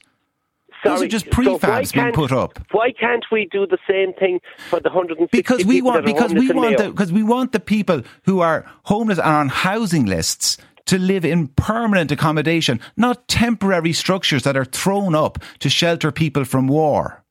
Sorry, 0.83 0.97
Those 0.97 1.03
are 1.03 1.09
just 1.09 1.27
prefabs 1.27 1.93
being 1.93 2.13
put 2.13 2.31
up. 2.31 2.59
Why 2.73 2.93
can't 2.93 3.25
we 3.33 3.49
do 3.51 3.67
the 3.67 3.79
same 3.89 4.13
thing 4.15 4.41
for 4.69 4.81
the 4.81 4.91
160 4.91 5.37
because 5.37 5.65
we 5.65 5.81
want 5.81 6.05
because 6.05 6.35
we 6.35 6.51
want 6.51 6.77
the, 6.77 6.91
because 6.91 7.11
we 7.11 7.23
want 7.23 7.53
the 7.53 7.61
people 7.61 8.03
who 8.25 8.41
are 8.41 8.67
homeless 8.85 9.19
and 9.19 9.27
on 9.27 9.49
housing 9.49 10.05
lists 10.05 10.59
to 10.87 10.99
live 10.99 11.25
in 11.25 11.49
permanent 11.49 12.13
accommodation, 12.13 12.81
not 12.97 13.27
temporary 13.29 13.95
structures 13.95 14.43
that 14.43 14.57
are 14.57 14.67
thrown 14.67 15.15
up 15.15 15.39
to 15.61 15.71
shelter 15.71 16.13
people 16.13 16.45
from 16.45 16.69
war. 16.69 17.24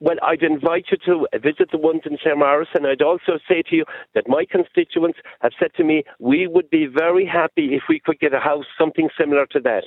Well, 0.00 0.16
I'd 0.22 0.42
invite 0.42 0.86
you 0.92 0.98
to 1.06 1.26
visit 1.40 1.70
the 1.72 1.78
ones 1.78 2.02
in 2.04 2.18
Claremorris, 2.18 2.68
and 2.74 2.86
I'd 2.86 3.02
also 3.02 3.38
say 3.48 3.62
to 3.62 3.76
you 3.76 3.84
that 4.14 4.28
my 4.28 4.44
constituents 4.48 5.18
have 5.40 5.52
said 5.58 5.74
to 5.76 5.84
me, 5.84 6.04
we 6.20 6.46
would 6.46 6.70
be 6.70 6.86
very 6.86 7.26
happy 7.26 7.74
if 7.74 7.82
we 7.88 7.98
could 7.98 8.20
get 8.20 8.32
a 8.32 8.38
house, 8.38 8.66
something 8.78 9.08
similar 9.18 9.46
to 9.46 9.60
that. 9.60 9.84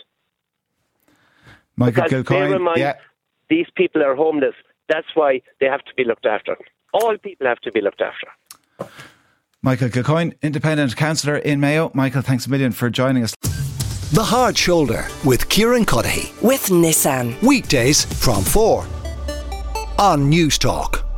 Michael 1.78 2.04
because 2.04 2.26
Kilcoyne, 2.26 2.62
mind, 2.62 2.78
yeah. 2.78 2.94
these 3.50 3.68
people 3.76 4.04
are 4.04 4.16
homeless. 4.16 4.56
That's 4.90 5.08
why 5.14 5.42
they 5.62 5.68
have 5.68 5.84
to 5.86 5.94
be 5.96 6.04
looked 6.04 6.26
after. 6.26 6.58
All 6.94 7.18
people 7.18 7.48
have 7.48 7.60
to 7.60 7.72
be 7.72 7.80
looked 7.80 8.02
after. 8.02 8.92
Michael 9.62 9.88
Kilcoyne, 9.88 10.34
independent 10.42 10.98
councillor 10.98 11.38
in 11.38 11.62
Mayo. 11.62 11.90
Michael, 11.94 12.22
thanks 12.22 12.46
a 12.48 12.50
million 12.50 12.74
for 12.74 12.90
joining 12.90 13.24
us. 13.24 13.34
The 14.12 14.24
Hard 14.24 14.58
Shoulder 14.58 15.08
with 15.24 15.48
Kieran 15.48 15.86
Cuddihy. 15.86 16.42
With 16.42 16.66
Nissan. 16.66 17.42
Weekdays 17.42 18.04
from 18.22 18.44
4 18.44 18.86
on 20.02 20.32
Newstalk. 20.32 21.11